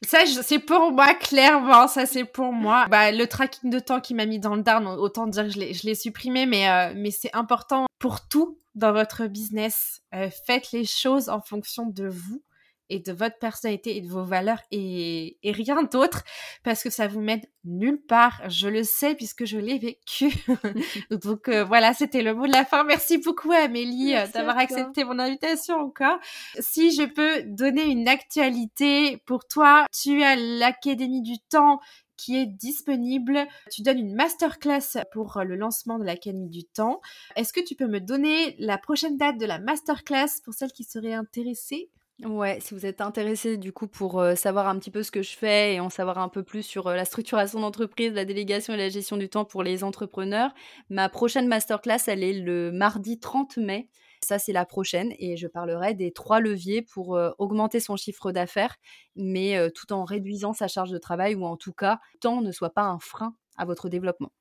Ça, 0.08 0.20
c'est 0.26 0.60
pour 0.60 0.92
moi, 0.92 1.14
clairement, 1.14 1.88
ça 1.88 2.06
c'est 2.06 2.24
pour 2.24 2.54
moi. 2.54 2.86
Bah, 2.90 3.12
le 3.12 3.28
tracking 3.28 3.70
de 3.70 3.80
temps 3.80 4.00
qui 4.00 4.14
m'a 4.14 4.26
mis 4.26 4.40
dans 4.40 4.56
le 4.56 4.64
down, 4.64 4.88
autant 4.88 5.28
dire 5.28 5.46
que 5.46 5.52
je 5.52 5.86
l'ai 5.86 5.96
supprimé, 5.96 6.46
mais, 6.46 6.70
euh, 6.70 6.94
mais 6.96 7.12
c'est 7.12 7.36
important 7.36 7.86
pour 8.00 8.28
tout 8.28 8.58
dans 8.76 8.94
votre 8.94 9.28
business. 9.28 10.02
Euh, 10.16 10.30
faites 10.46 10.72
les 10.72 10.86
choses 10.86 11.28
en 11.28 11.42
fonction 11.42 11.86
de 11.86 12.08
vous 12.08 12.42
et 12.90 13.00
de 13.00 13.12
votre 13.12 13.38
personnalité 13.38 13.98
et 13.98 14.02
de 14.02 14.08
vos 14.08 14.24
valeurs 14.24 14.62
et, 14.72 15.38
rien 15.44 15.84
d'autre 15.84 16.24
parce 16.64 16.84
que 16.84 16.90
ça 16.90 17.08
vous 17.08 17.22
mène 17.22 17.42
nulle 17.64 18.02
part. 18.02 18.42
Je 18.50 18.68
le 18.68 18.84
sais 18.84 19.16
puisque 19.16 19.46
je 19.46 19.58
l'ai 19.58 19.78
vécu. 19.78 20.32
Donc 21.12 21.50
euh, 21.50 21.64
voilà, 21.64 21.94
c'était 21.94 22.22
le 22.22 22.34
mot 22.34 22.48
de 22.48 22.54
la 22.54 22.66
fin. 22.66 22.84
Merci 22.84 23.18
beaucoup 23.18 23.52
Amélie 23.52 24.16
euh, 24.16 24.26
d'avoir 24.28 24.58
accepté 24.58 25.04
mon 25.04 25.20
invitation 25.20 25.76
encore. 25.76 26.20
Si 26.60 26.92
je 26.92 27.04
peux 27.04 27.44
donner 27.44 27.84
une 27.86 28.08
actualité 28.08 29.18
pour 29.26 29.48
toi, 29.48 29.86
tu 29.92 30.24
as 30.24 30.36
l'Académie 30.36 31.22
du 31.22 31.40
temps 31.50 31.80
qui 32.20 32.36
est 32.36 32.46
disponible. 32.46 33.48
Tu 33.72 33.82
donnes 33.82 34.00
une 34.00 34.14
masterclass 34.14 34.98
pour 35.12 35.42
le 35.44 35.56
lancement 35.56 35.98
de 35.98 36.04
l'Académie 36.04 36.50
du 36.50 36.66
Temps. 36.66 37.00
Est-ce 37.36 37.54
que 37.54 37.62
tu 37.62 37.76
peux 37.76 37.88
me 37.88 38.02
donner 38.02 38.56
la 38.60 38.78
prochaine 38.78 39.18
date 39.18 39.38
de 39.38 39.46
la 39.46 39.58
masterclass 39.58 40.42
pour 40.44 40.54
celles 40.54 40.74
qui 40.74 40.84
seraient 40.84 41.14
intéressées? 41.14 41.90
Ouais, 42.26 42.60
si 42.60 42.74
vous 42.74 42.86
êtes 42.86 43.00
intéressé 43.00 43.56
du 43.56 43.72
coup 43.72 43.88
pour 43.88 44.20
euh, 44.20 44.36
savoir 44.36 44.68
un 44.68 44.78
petit 44.78 44.92
peu 44.92 45.04
ce 45.04 45.12
que 45.12 45.22
je 45.22 45.38
fais 45.38 45.76
et 45.76 45.80
en 45.80 45.90
savoir 45.90 46.18
un 46.18 46.28
peu 46.28 46.44
plus 46.44 46.64
sur 46.64 46.88
euh, 46.88 46.96
la 46.96 47.06
structuration 47.06 47.62
d'entreprise, 47.62 48.12
la 48.12 48.26
délégation 48.26 48.74
et 48.74 48.78
la 48.78 48.90
gestion 48.90 49.16
du 49.16 49.30
temps 49.30 49.46
pour 49.46 49.64
les 49.64 49.86
entrepreneurs, 49.86 50.54
ma 50.90 51.08
prochaine 51.08 51.48
masterclass, 51.48 52.00
elle 52.08 52.22
est 52.22 52.34
le 52.34 52.74
mardi 52.74 53.20
30 53.20 53.56
mai. 53.56 53.88
Ça, 54.22 54.38
c'est 54.38 54.52
la 54.52 54.66
prochaine 54.66 55.14
et 55.18 55.38
je 55.38 55.48
parlerai 55.48 55.94
des 55.94 56.12
trois 56.12 56.42
leviers 56.42 56.82
pour 56.82 57.16
euh, 57.16 57.32
augmenter 57.38 57.80
son 57.80 57.96
chiffre 57.96 58.34
d'affaires, 58.34 58.76
mais 59.16 59.58
tout 59.72 59.94
en 59.94 60.04
réduisant 60.04 60.52
sa 60.52 60.68
charge 60.68 60.92
de 60.92 60.98
travail 60.98 61.36
ou 61.36 61.46
en 61.46 61.56
tout 61.56 61.72
cas, 61.74 62.00
temps 62.20 62.42
ne 62.42 62.52
soit 62.52 62.74
pas 62.74 62.84
un 62.84 63.00
frein 63.00 63.34
à 63.56 63.64
votre 63.64 63.88
développement. 63.88 64.34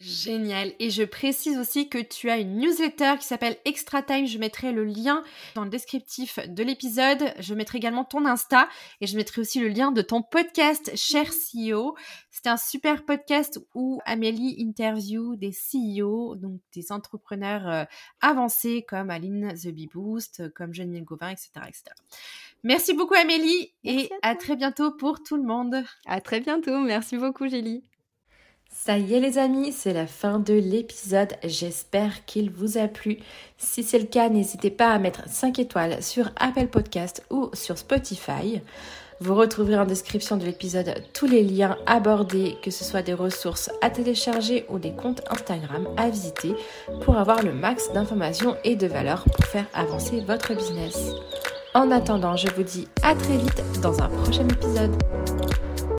Génial. 0.00 0.72
Et 0.80 0.90
je 0.90 1.04
précise 1.04 1.56
aussi 1.56 1.88
que 1.88 1.98
tu 1.98 2.28
as 2.28 2.38
une 2.38 2.58
newsletter 2.58 3.14
qui 3.18 3.26
s'appelle 3.26 3.56
Extra 3.64 4.02
Time. 4.02 4.26
Je 4.26 4.38
mettrai 4.38 4.72
le 4.72 4.84
lien 4.84 5.22
dans 5.54 5.64
le 5.64 5.70
descriptif 5.70 6.38
de 6.46 6.62
l'épisode. 6.62 7.32
Je 7.38 7.54
mettrai 7.54 7.78
également 7.78 8.04
ton 8.04 8.26
Insta 8.26 8.68
et 9.00 9.06
je 9.06 9.16
mettrai 9.16 9.40
aussi 9.40 9.60
le 9.60 9.68
lien 9.68 9.92
de 9.92 10.02
ton 10.02 10.20
podcast, 10.20 10.90
Cher 10.96 11.30
CEO. 11.30 11.96
C'est 12.30 12.48
un 12.48 12.56
super 12.56 13.04
podcast 13.04 13.60
où 13.74 14.00
Amélie 14.04 14.56
interview 14.58 15.36
des 15.36 15.52
CEO, 15.52 16.34
donc 16.34 16.60
des 16.74 16.90
entrepreneurs 16.90 17.68
euh, 17.68 17.84
avancés 18.20 18.84
comme 18.88 19.10
Aline 19.10 19.54
The 19.54 19.68
Bee 19.68 19.86
Boost, 19.86 20.52
comme 20.54 20.74
Geneviève 20.74 21.04
Gauvin, 21.04 21.30
etc., 21.30 21.50
etc. 21.68 21.84
Merci 22.64 22.94
beaucoup 22.94 23.14
Amélie 23.14 23.72
et 23.84 24.10
à 24.22 24.34
très 24.34 24.56
bientôt 24.56 24.90
pour 24.90 25.22
tout 25.22 25.36
le 25.36 25.44
monde. 25.44 25.84
À 26.06 26.20
très 26.20 26.40
bientôt. 26.40 26.80
Merci 26.80 27.16
beaucoup 27.16 27.46
Gélie. 27.46 27.84
Ça 28.70 28.98
y 28.98 29.14
est 29.14 29.20
les 29.20 29.38
amis, 29.38 29.72
c'est 29.72 29.94
la 29.94 30.06
fin 30.06 30.38
de 30.38 30.52
l'épisode. 30.52 31.32
J'espère 31.42 32.26
qu'il 32.26 32.50
vous 32.50 32.76
a 32.76 32.86
plu. 32.86 33.18
Si 33.56 33.82
c'est 33.82 33.98
le 33.98 34.04
cas, 34.04 34.28
n'hésitez 34.28 34.70
pas 34.70 34.90
à 34.90 34.98
mettre 34.98 35.26
5 35.26 35.58
étoiles 35.58 36.02
sur 36.02 36.30
Apple 36.36 36.66
Podcast 36.66 37.24
ou 37.30 37.48
sur 37.54 37.78
Spotify. 37.78 38.60
Vous 39.20 39.34
retrouverez 39.34 39.78
en 39.78 39.86
description 39.86 40.36
de 40.36 40.44
l'épisode 40.44 41.02
tous 41.14 41.26
les 41.26 41.42
liens 41.42 41.78
abordés, 41.86 42.56
que 42.62 42.70
ce 42.70 42.84
soit 42.84 43.02
des 43.02 43.14
ressources 43.14 43.70
à 43.80 43.88
télécharger 43.88 44.66
ou 44.68 44.78
des 44.78 44.92
comptes 44.92 45.22
Instagram 45.30 45.88
à 45.96 46.10
visiter 46.10 46.54
pour 47.02 47.16
avoir 47.16 47.42
le 47.42 47.54
max 47.54 47.90
d'informations 47.92 48.56
et 48.64 48.76
de 48.76 48.86
valeur 48.86 49.24
pour 49.24 49.46
faire 49.46 49.66
avancer 49.72 50.20
votre 50.20 50.54
business. 50.54 51.12
En 51.74 51.90
attendant, 51.90 52.36
je 52.36 52.48
vous 52.50 52.62
dis 52.62 52.86
à 53.02 53.14
très 53.14 53.36
vite 53.36 53.62
dans 53.80 54.02
un 54.02 54.08
prochain 54.08 54.46
épisode. 54.46 54.94